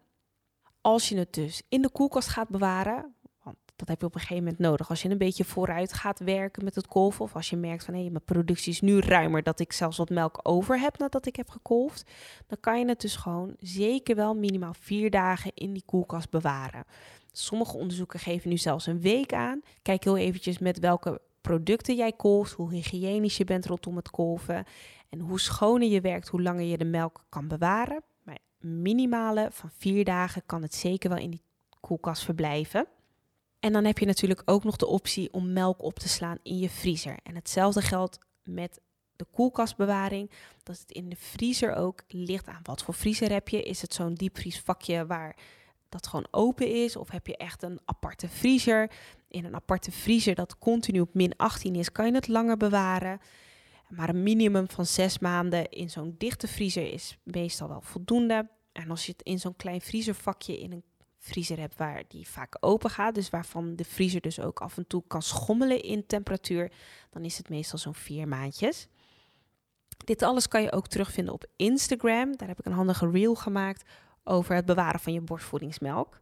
als 0.86 1.10
je 1.10 1.18
het 1.18 1.34
dus 1.34 1.62
in 1.70 1.82
de 1.82 1.89
koelkast 1.89 2.28
gaat 2.28 2.50
bewaren, 2.50 3.15
want 3.44 3.56
dat 3.76 3.88
heb 3.88 4.00
je 4.00 4.06
op 4.06 4.13
een 4.13 4.20
gegeven 4.20 4.44
moment 4.44 4.62
nodig. 4.62 4.89
Als 4.89 5.02
je 5.02 5.10
een 5.10 5.18
beetje 5.18 5.44
vooruit 5.44 5.94
gaat 5.94 6.20
werken 6.20 6.63
met 6.63 6.76
het 6.76 6.88
kolven, 6.88 7.26
of 7.26 7.36
als 7.36 7.50
je 7.50 7.56
merkt 7.56 7.86
van 7.86 7.94
hé, 7.94 8.00
mijn 8.00 8.24
productie 8.24 8.72
is 8.72 8.82
nu 8.82 9.00
ruimer, 9.00 9.44
dat 9.44 9.60
ik 9.60 9.74
zelfs 9.74 9.98
wat 9.98 10.10
melk 10.10 10.39
over 10.44 10.80
heb 10.80 10.98
nadat 10.98 11.26
ik 11.26 11.36
heb 11.36 11.50
gekolfd, 11.50 12.12
dan 12.48 12.58
kan 12.60 12.80
je 12.80 12.88
het 12.88 13.02
dus 13.02 13.15
gewoon 13.15 13.56
zeker 13.60 14.15
wel 14.15 14.36
minimaal 14.36 14.74
vier 14.80 15.10
dagen 15.10 15.52
in 15.54 15.74
die 15.74 15.84
koelkast 15.86 16.30
bewaren. 16.30 16.84
Sommige 17.32 17.78
onderzoeken 17.78 18.20
geven 18.20 18.50
nu 18.50 18.58
zelfs 18.58 18.86
een 18.86 19.02
week 19.02 19.34
aan. 19.34 19.62
Kijk 19.82 20.04
heel 20.04 20.18
eventjes 20.18 20.60
met 20.60 20.80
welke 20.80 21.22
producten 21.41 21.96
jij 21.96 22.12
kolft, 22.12 22.54
hoe 22.54 22.74
hygiënisch 22.74 23.38
je 23.38 23.44
bent 23.44 23.65
rondom 23.65 23.96
het 23.96 24.10
kolven 24.10 24.65
en 25.15 25.25
hoe 25.25 25.39
schoner 25.39 25.88
je 25.88 26.01
werkt, 26.01 26.28
hoe 26.28 26.41
langer 26.41 26.65
je 26.65 26.78
de 26.78 26.86
melk 26.86 27.25
kan 27.30 27.47
bewaren 27.47 28.04
minimale 28.65 29.47
van 29.51 29.69
vier 29.78 30.06
dagen 30.06 30.45
kan 30.45 30.62
het 30.62 30.75
zeker 30.75 31.10
wel 31.10 31.17
in 31.19 31.30
die 31.30 31.43
koelkast 31.80 32.23
verblijven. 32.23 32.88
En 33.60 33.73
dan 33.73 33.86
heb 33.86 33.97
je 33.97 34.06
natuurlijk 34.06 34.41
ook 34.45 34.63
nog 34.63 34.75
de 34.75 34.88
optie 34.88 35.34
om 35.34 35.54
melk 35.54 35.84
op 35.84 35.99
te 35.99 36.10
slaan 36.10 36.38
in 36.43 36.58
je 36.58 36.69
vriezer. 36.69 37.17
En 37.23 37.36
hetzelfde 37.36 37.82
geldt 37.82 38.19
met 38.43 38.80
de 39.15 39.25
koelkastbewaring. 39.32 40.32
Dat 40.63 40.80
het 40.80 40.91
in 40.91 41.10
de 41.10 41.15
vriezer 41.15 41.75
ook 41.75 42.04
ligt 42.08 42.47
aan 42.47 42.60
wat 42.63 42.84
voor 42.84 42.93
vriezer 42.93 43.32
heb 43.32 43.49
je. 43.49 43.63
Is 43.63 43.82
het 43.82 43.93
zo'n 43.93 44.13
diepvriesvakje 44.13 45.06
waar 45.06 45.36
dat 45.89 46.08
gewoon 46.08 46.28
open 46.32 46.84
is? 46.84 46.95
Of 46.95 47.10
heb 47.10 47.28
je 47.28 47.38
echt 47.38 47.63
een 47.63 47.80
aparte 47.86 48.28
vriezer? 48.28 48.91
In 49.28 49.45
een 49.45 49.56
aparte 49.56 49.91
vriezer 49.91 50.36
dat 50.36 50.58
continu 50.58 50.99
op 50.99 51.13
min 51.13 51.34
18 51.38 51.75
is, 51.75 51.91
kan 51.91 52.06
je 52.06 52.13
het 52.13 52.28
langer 52.28 52.58
bewaren. 52.58 53.19
Maar 53.89 54.10
een 54.10 54.24
minimum 54.24 54.69
van 54.69 54.86
zes 54.86 55.19
maanden 55.19 55.69
in 55.69 55.89
zo'n 55.89 56.15
dichte 56.17 56.48
vriezer 56.48 56.93
is 56.93 57.17
meestal 57.24 57.67
wel 57.67 57.82
voldoende. 57.82 58.50
En 58.71 58.89
als 58.89 59.06
je 59.06 59.12
het 59.12 59.21
in 59.21 59.39
zo'n 59.39 59.56
klein 59.56 59.82
vriezervakje 59.82 60.60
in 60.60 60.71
een 60.71 60.84
vriezer 61.17 61.60
hebt 61.60 61.78
waar 61.78 62.04
die 62.08 62.28
vaak 62.28 62.58
open 62.60 62.89
gaat, 62.89 63.15
dus 63.15 63.30
waarvan 63.30 63.76
de 63.76 63.84
vriezer 63.84 64.21
dus 64.21 64.39
ook 64.39 64.60
af 64.60 64.78
en 64.78 64.88
toe 64.88 65.04
kan 65.08 65.21
schommelen 65.21 65.84
in 65.84 66.06
temperatuur, 66.06 66.71
dan 67.10 67.24
is 67.24 67.38
het 67.38 67.50
meestal 67.50 67.80
zo'n 67.80 67.95
vier 67.95 68.28
maandjes. 68.28 68.88
Dit 69.98 70.21
alles 70.21 70.48
kan 70.48 70.62
je 70.62 70.71
ook 70.71 70.88
terugvinden 70.88 71.34
op 71.34 71.45
Instagram. 71.56 72.38
Daar 72.38 72.48
heb 72.48 72.60
ik 72.60 72.65
een 72.65 72.71
handige 72.71 73.10
reel 73.10 73.36
gemaakt 73.36 73.89
over 74.24 74.56
het 74.56 74.65
bewaren 74.65 75.00
van 75.00 75.13
je 75.13 75.21
borstvoedingsmelk. 75.21 76.19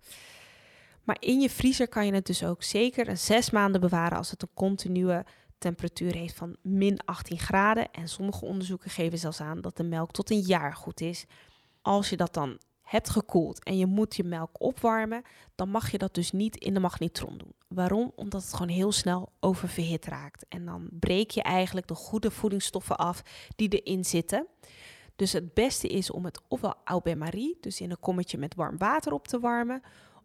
Maar 1.04 1.18
in 1.20 1.40
je 1.40 1.50
vriezer 1.50 1.88
kan 1.88 2.06
je 2.06 2.14
het 2.14 2.26
dus 2.26 2.44
ook 2.44 2.64
zeker 2.64 3.08
een 3.08 3.18
zes 3.18 3.50
maanden 3.50 3.82
bewaren 3.82 4.18
als 4.18 4.32
het 4.32 4.42
een 4.42 4.54
continue 4.54 5.24
temperatuur 5.64 6.16
heeft 6.16 6.36
van 6.36 6.56
min 6.62 7.00
18 7.06 7.40
graden. 7.40 7.92
En 7.92 8.08
sommige 8.08 8.46
onderzoeken 8.46 8.90
geven 8.90 9.20
zelfs 9.20 9.42
aan 9.42 9.62
dat 9.62 9.78
de 9.78 9.84
melk 9.84 10.12
tot 10.12 10.32
een 10.32 10.40
jaar 10.40 10.76
goed 10.76 11.02
is. 11.02 11.26
Als 11.82 12.10
je 12.10 12.18
dat 12.18 12.34
dan 12.34 12.58
hebt 12.82 13.10
gekoeld 13.10 13.64
en 13.64 13.78
je 13.78 13.86
moet 13.86 14.16
je 14.16 14.24
melk 14.24 14.62
opwarmen, 14.62 15.22
dan 15.56 15.70
mag 15.70 15.92
je 15.92 15.98
dat 15.98 16.14
dus 16.14 16.32
niet 16.32 16.58
in 16.58 16.74
de 16.74 16.80
magnetron 16.80 17.38
doen. 17.38 17.54
Waarom? 17.68 18.12
Omdat 18.16 18.42
het 18.42 18.54
gewoon 18.54 18.76
heel 18.76 18.92
snel 18.92 19.32
oververhit 19.40 20.06
raakt. 20.06 20.46
En 20.50 20.66
dan 20.66 20.88
breek 20.92 21.32
je 21.32 21.42
eigenlijk 21.42 21.88
de 21.88 21.96
goede 21.96 22.32
voedingsstoffen 22.32 22.98
af 22.98 23.24
die 23.56 23.82
erin 23.82 24.06
zitten. 24.06 24.48
Dus 25.16 25.32
het 25.32 25.54
beste 25.54 25.88
is 25.88 26.12
om 26.12 26.26
het 26.26 26.42
ofwel 26.48 26.76
au 26.84 27.02
bain-marie, 27.02 27.58
dus 27.62 27.82
in 27.82 27.92
een 27.92 28.00
kommetje 28.00 28.38
met 28.38 28.56
warm 28.56 28.78
water 28.78 29.14
op 29.14 29.28
te 29.28 29.40
warmen, 29.40 29.82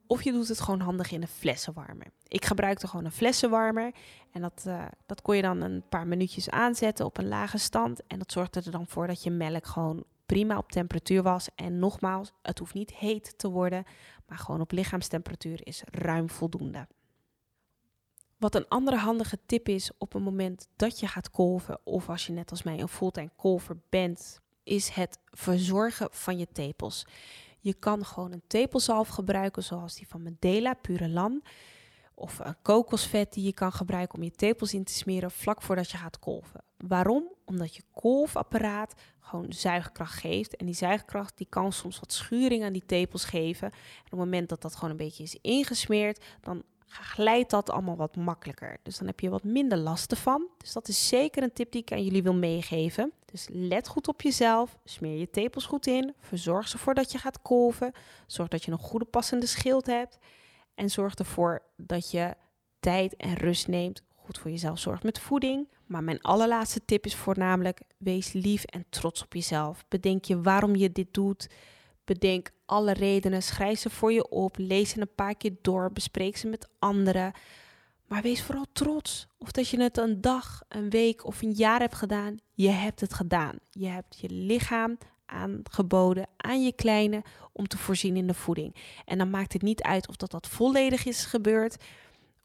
of 0.08 0.22
je 0.22 0.32
doet 0.32 0.48
het 0.48 0.60
gewoon 0.60 0.80
handig 0.80 1.10
in 1.10 1.22
een 1.22 1.28
flessenwarmer. 1.28 2.06
Ik 2.28 2.44
gebruikte 2.44 2.88
gewoon 2.88 3.04
een 3.04 3.12
flessenwarmer. 3.12 3.92
En 4.32 4.40
dat, 4.40 4.64
uh, 4.66 4.84
dat 5.06 5.22
kon 5.22 5.36
je 5.36 5.42
dan 5.42 5.60
een 5.60 5.82
paar 5.88 6.06
minuutjes 6.06 6.50
aanzetten 6.50 7.04
op 7.04 7.18
een 7.18 7.28
lage 7.28 7.58
stand. 7.58 8.06
En 8.06 8.18
dat 8.18 8.32
zorgde 8.32 8.62
er 8.64 8.70
dan 8.70 8.86
voor 8.86 9.06
dat 9.06 9.22
je 9.22 9.30
melk 9.30 9.66
gewoon 9.66 10.04
prima 10.26 10.58
op 10.58 10.72
temperatuur 10.72 11.22
was. 11.22 11.48
En 11.54 11.78
nogmaals, 11.78 12.32
het 12.42 12.58
hoeft 12.58 12.74
niet 12.74 12.94
heet 12.94 13.38
te 13.38 13.50
worden. 13.50 13.84
Maar 14.26 14.38
gewoon 14.38 14.60
op 14.60 14.72
lichaamstemperatuur 14.72 15.66
is 15.66 15.82
ruim 15.90 16.30
voldoende. 16.30 16.86
Wat 18.36 18.54
een 18.54 18.68
andere 18.68 18.96
handige 18.96 19.38
tip 19.46 19.68
is 19.68 19.90
op 19.98 20.12
het 20.12 20.22
moment 20.22 20.68
dat 20.76 21.00
je 21.00 21.06
gaat 21.06 21.30
kolven, 21.30 21.80
of 21.84 22.08
als 22.08 22.26
je 22.26 22.32
net 22.32 22.50
als 22.50 22.62
mij 22.62 22.80
een 22.80 22.88
fulltime 22.88 23.30
kolver 23.36 23.76
bent, 23.88 24.40
is 24.62 24.88
het 24.88 25.18
verzorgen 25.30 26.08
van 26.10 26.38
je 26.38 26.46
tepels. 26.52 27.06
Je 27.68 27.74
kan 27.74 28.04
gewoon 28.04 28.32
een 28.32 28.42
tepelzalf 28.46 29.08
gebruiken, 29.08 29.62
zoals 29.62 29.94
die 29.94 30.08
van 30.08 30.22
Medela, 30.22 30.74
Pure 30.74 31.08
Lan. 31.08 31.42
Of 32.14 32.38
een 32.38 32.56
kokosvet 32.62 33.32
die 33.32 33.44
je 33.44 33.52
kan 33.52 33.72
gebruiken 33.72 34.18
om 34.18 34.24
je 34.24 34.30
tepels 34.30 34.74
in 34.74 34.84
te 34.84 34.92
smeren 34.92 35.30
vlak 35.30 35.62
voordat 35.62 35.90
je 35.90 35.96
gaat 35.96 36.18
kolven. 36.18 36.64
Waarom? 36.76 37.32
Omdat 37.44 37.76
je 37.76 37.82
kolfapparaat 37.92 38.94
gewoon 39.20 39.52
zuigkracht 39.52 40.20
geeft. 40.20 40.56
En 40.56 40.66
die 40.66 40.74
zuigkracht 40.74 41.36
die 41.36 41.46
kan 41.50 41.72
soms 41.72 41.98
wat 41.98 42.12
schuring 42.12 42.64
aan 42.64 42.72
die 42.72 42.86
tepels 42.86 43.24
geven. 43.24 43.70
En 43.70 44.04
op 44.04 44.10
het 44.10 44.18
moment 44.18 44.48
dat 44.48 44.62
dat 44.62 44.74
gewoon 44.74 44.90
een 44.90 44.96
beetje 44.96 45.22
is 45.22 45.38
ingesmeerd, 45.40 46.24
dan 46.40 46.62
glijdt 46.88 47.50
dat 47.50 47.70
allemaal 47.70 47.96
wat 47.96 48.16
makkelijker. 48.16 48.78
Dus 48.82 48.98
dan 48.98 49.06
heb 49.06 49.20
je 49.20 49.28
wat 49.28 49.44
minder 49.44 49.78
last 49.78 50.10
ervan. 50.10 50.46
Dus 50.56 50.72
dat 50.72 50.88
is 50.88 51.08
zeker 51.08 51.42
een 51.42 51.52
tip 51.52 51.72
die 51.72 51.80
ik 51.80 51.92
aan 51.92 52.04
jullie 52.04 52.22
wil 52.22 52.34
meegeven. 52.34 53.12
Dus 53.24 53.46
let 53.50 53.88
goed 53.88 54.08
op 54.08 54.22
jezelf, 54.22 54.78
smeer 54.84 55.18
je 55.18 55.30
tepels 55.30 55.66
goed 55.66 55.86
in, 55.86 56.14
verzorg 56.20 56.72
ervoor 56.72 56.94
dat 56.94 57.12
je 57.12 57.18
gaat 57.18 57.42
kolven, 57.42 57.92
zorg 58.26 58.48
dat 58.48 58.64
je 58.64 58.72
een 58.72 58.78
goede 58.78 59.04
passende 59.04 59.46
schild 59.46 59.86
hebt 59.86 60.18
en 60.74 60.90
zorg 60.90 61.14
ervoor 61.14 61.62
dat 61.76 62.10
je 62.10 62.34
tijd 62.80 63.16
en 63.16 63.34
rust 63.34 63.68
neemt, 63.68 64.02
goed 64.14 64.38
voor 64.38 64.50
jezelf 64.50 64.78
zorgt 64.78 65.02
met 65.02 65.18
voeding. 65.18 65.68
Maar 65.86 66.04
mijn 66.04 66.22
allerlaatste 66.22 66.84
tip 66.84 67.04
is 67.04 67.14
voornamelijk: 67.14 67.80
wees 67.96 68.32
lief 68.32 68.64
en 68.64 68.84
trots 68.88 69.22
op 69.22 69.34
jezelf. 69.34 69.84
Bedenk 69.88 70.24
je 70.24 70.40
waarom 70.40 70.76
je 70.76 70.92
dit 70.92 71.14
doet. 71.14 71.48
Bedenk 72.08 72.50
alle 72.66 72.92
redenen, 72.92 73.42
schrijf 73.42 73.78
ze 73.78 73.90
voor 73.90 74.12
je 74.12 74.28
op, 74.28 74.54
lees 74.58 74.90
ze 74.90 75.00
een 75.00 75.14
paar 75.14 75.34
keer 75.34 75.56
door, 75.62 75.92
bespreek 75.92 76.36
ze 76.36 76.46
met 76.46 76.68
anderen. 76.78 77.32
Maar 78.06 78.22
wees 78.22 78.42
vooral 78.42 78.64
trots. 78.72 79.26
Of 79.38 79.50
dat 79.50 79.68
je 79.68 79.82
het 79.82 79.98
een 79.98 80.20
dag, 80.20 80.62
een 80.68 80.90
week 80.90 81.26
of 81.26 81.42
een 81.42 81.52
jaar 81.52 81.80
hebt 81.80 81.94
gedaan. 81.94 82.36
Je 82.54 82.68
hebt 82.68 83.00
het 83.00 83.14
gedaan. 83.14 83.58
Je 83.70 83.86
hebt 83.86 84.18
je 84.20 84.28
lichaam 84.30 84.98
aangeboden 85.26 86.26
aan 86.36 86.64
je 86.64 86.72
kleine 86.72 87.22
om 87.52 87.68
te 87.68 87.78
voorzien 87.78 88.16
in 88.16 88.26
de 88.26 88.34
voeding. 88.34 88.74
En 89.04 89.18
dan 89.18 89.30
maakt 89.30 89.52
het 89.52 89.62
niet 89.62 89.82
uit 89.82 90.08
of 90.08 90.16
dat, 90.16 90.30
dat 90.30 90.46
volledig 90.46 91.04
is 91.04 91.24
gebeurd. 91.24 91.76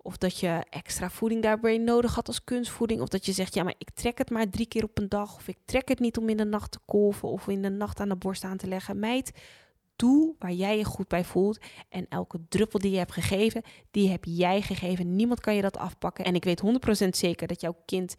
Of 0.05 0.17
dat 0.17 0.39
je 0.39 0.63
extra 0.69 1.09
voeding 1.09 1.41
daarbij 1.41 1.77
nodig 1.77 2.15
had 2.15 2.27
als 2.27 2.43
kunstvoeding. 2.43 3.01
Of 3.01 3.07
dat 3.07 3.25
je 3.25 3.31
zegt, 3.31 3.53
ja, 3.53 3.63
maar 3.63 3.75
ik 3.77 3.89
trek 3.89 4.17
het 4.17 4.29
maar 4.29 4.49
drie 4.49 4.67
keer 4.67 4.83
op 4.83 4.97
een 4.97 5.09
dag. 5.09 5.35
Of 5.35 5.47
ik 5.47 5.57
trek 5.65 5.87
het 5.87 5.99
niet 5.99 6.17
om 6.17 6.29
in 6.29 6.37
de 6.37 6.45
nacht 6.45 6.71
te 6.71 6.79
kolven 6.85 7.29
of 7.29 7.47
in 7.47 7.61
de 7.61 7.69
nacht 7.69 7.99
aan 7.99 8.09
de 8.09 8.15
borst 8.15 8.43
aan 8.43 8.57
te 8.57 8.67
leggen. 8.67 8.99
Meid, 8.99 9.31
doe 9.95 10.35
waar 10.39 10.51
jij 10.51 10.77
je 10.77 10.83
goed 10.83 11.07
bij 11.07 11.23
voelt. 11.23 11.59
En 11.89 12.05
elke 12.09 12.39
druppel 12.49 12.79
die 12.79 12.91
je 12.91 12.97
hebt 12.97 13.11
gegeven, 13.11 13.61
die 13.91 14.09
heb 14.09 14.23
jij 14.25 14.61
gegeven. 14.61 15.15
Niemand 15.15 15.39
kan 15.39 15.55
je 15.55 15.61
dat 15.61 15.77
afpakken. 15.77 16.25
En 16.25 16.35
ik 16.35 16.43
weet 16.43 16.63
100% 17.05 17.09
zeker 17.09 17.47
dat 17.47 17.61
jouw 17.61 17.75
kind 17.85 18.15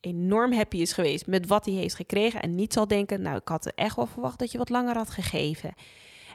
enorm 0.00 0.52
happy 0.52 0.76
is 0.76 0.92
geweest 0.92 1.26
met 1.26 1.46
wat 1.46 1.64
hij 1.64 1.74
heeft 1.74 1.94
gekregen. 1.94 2.42
En 2.42 2.54
niet 2.54 2.72
zal 2.72 2.86
denken, 2.86 3.22
nou, 3.22 3.36
ik 3.36 3.48
had 3.48 3.66
er 3.66 3.72
echt 3.74 3.96
wel 3.96 4.06
verwacht 4.06 4.38
dat 4.38 4.52
je 4.52 4.58
wat 4.58 4.68
langer 4.68 4.96
had 4.96 5.10
gegeven. 5.10 5.74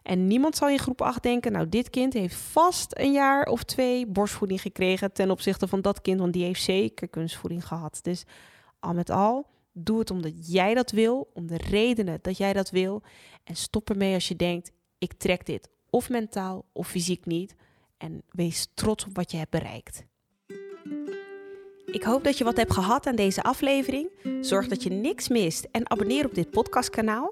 En 0.08 0.28
niemand 0.28 0.56
zal 0.56 0.70
in 0.70 0.80
groep 0.80 1.02
8 1.02 1.24
denken, 1.24 1.52
nou 1.52 1.70
dit 1.70 1.90
kind 1.90 2.14
heeft 2.14 2.36
vast 2.36 2.98
een 2.98 3.12
jaar 3.12 3.46
of 3.46 3.64
twee 3.64 4.06
borstvoeding 4.06 4.62
gekregen 4.62 5.14
ten 5.14 5.32
opzichte 5.32 5.68
van 5.68 5.82
dat 5.82 6.02
kind, 6.02 6.20
want 6.20 6.34
die 6.34 6.44
heeft 6.44 6.64
zeker 6.64 7.08
kunstvoeding 7.08 7.68
gehad. 7.68 8.00
Dus 8.02 8.24
al 8.80 8.94
met 8.94 9.10
al, 9.10 9.46
doe 9.72 10.00
het 10.00 10.12
omdat 10.12 10.32
jij 10.54 10.74
dat 10.74 10.92
wil, 10.92 11.30
om 11.34 11.48
de 11.48 11.58
redenen 11.58 12.20
dat 12.22 12.38
jij 12.38 12.54
dat 12.54 12.70
wil. 12.70 13.02
En 13.44 13.56
stop 13.56 13.90
ermee 13.90 14.14
als 14.14 14.28
je 14.28 14.36
denkt, 14.36 14.72
ik 14.98 15.14
trek 15.14 15.46
dit 15.46 15.70
of 15.90 16.10
mentaal 16.10 16.66
of 16.72 16.88
fysiek 16.88 17.26
niet. 17.26 17.56
En 17.98 18.24
wees 18.30 18.68
trots 18.74 19.06
op 19.06 19.16
wat 19.16 19.32
je 19.32 19.38
hebt 19.38 19.52
bereikt. 19.52 20.04
Ik 21.86 22.04
hoop 22.04 22.24
dat 22.24 22.38
je 22.38 22.44
wat 22.44 22.58
hebt 22.58 22.74
gehad 22.74 23.08
aan 23.08 23.16
deze 23.16 23.44
aflevering. 23.44 24.10
Zorg 24.42 24.68
dat 24.68 24.84
je 24.84 24.90
niks 24.90 25.28
mist 25.28 25.68
en 25.72 25.90
abonneer 25.90 26.26
op 26.26 26.34
dit 26.34 26.50
podcastkanaal. 26.50 27.32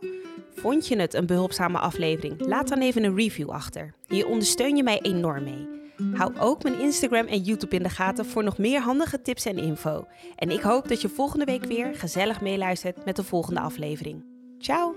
Vond 0.56 0.88
je 0.88 0.96
het 0.96 1.14
een 1.14 1.26
behulpzame 1.26 1.78
aflevering? 1.78 2.46
Laat 2.46 2.68
dan 2.68 2.80
even 2.80 3.04
een 3.04 3.16
review 3.16 3.50
achter. 3.50 3.94
Hier 4.08 4.28
ondersteun 4.28 4.76
je 4.76 4.84
mij 4.84 5.02
enorm 5.02 5.44
mee. 5.44 5.68
Hou 6.14 6.34
ook 6.40 6.64
mijn 6.64 6.80
Instagram 6.80 7.26
en 7.26 7.42
YouTube 7.42 7.76
in 7.76 7.84
de 7.84 7.90
gaten 7.90 8.26
voor 8.26 8.44
nog 8.44 8.58
meer 8.58 8.82
handige 8.82 9.22
tips 9.22 9.46
en 9.46 9.58
info. 9.58 10.08
En 10.36 10.50
ik 10.50 10.62
hoop 10.62 10.88
dat 10.88 11.02
je 11.02 11.10
volgende 11.10 11.46
week 11.46 11.66
weer 11.66 11.96
gezellig 11.96 12.42
meeluistert 12.42 13.06
met 13.06 13.16
de 13.16 13.24
volgende 13.24 13.60
aflevering. 13.60 14.26
Ciao! 14.60 14.96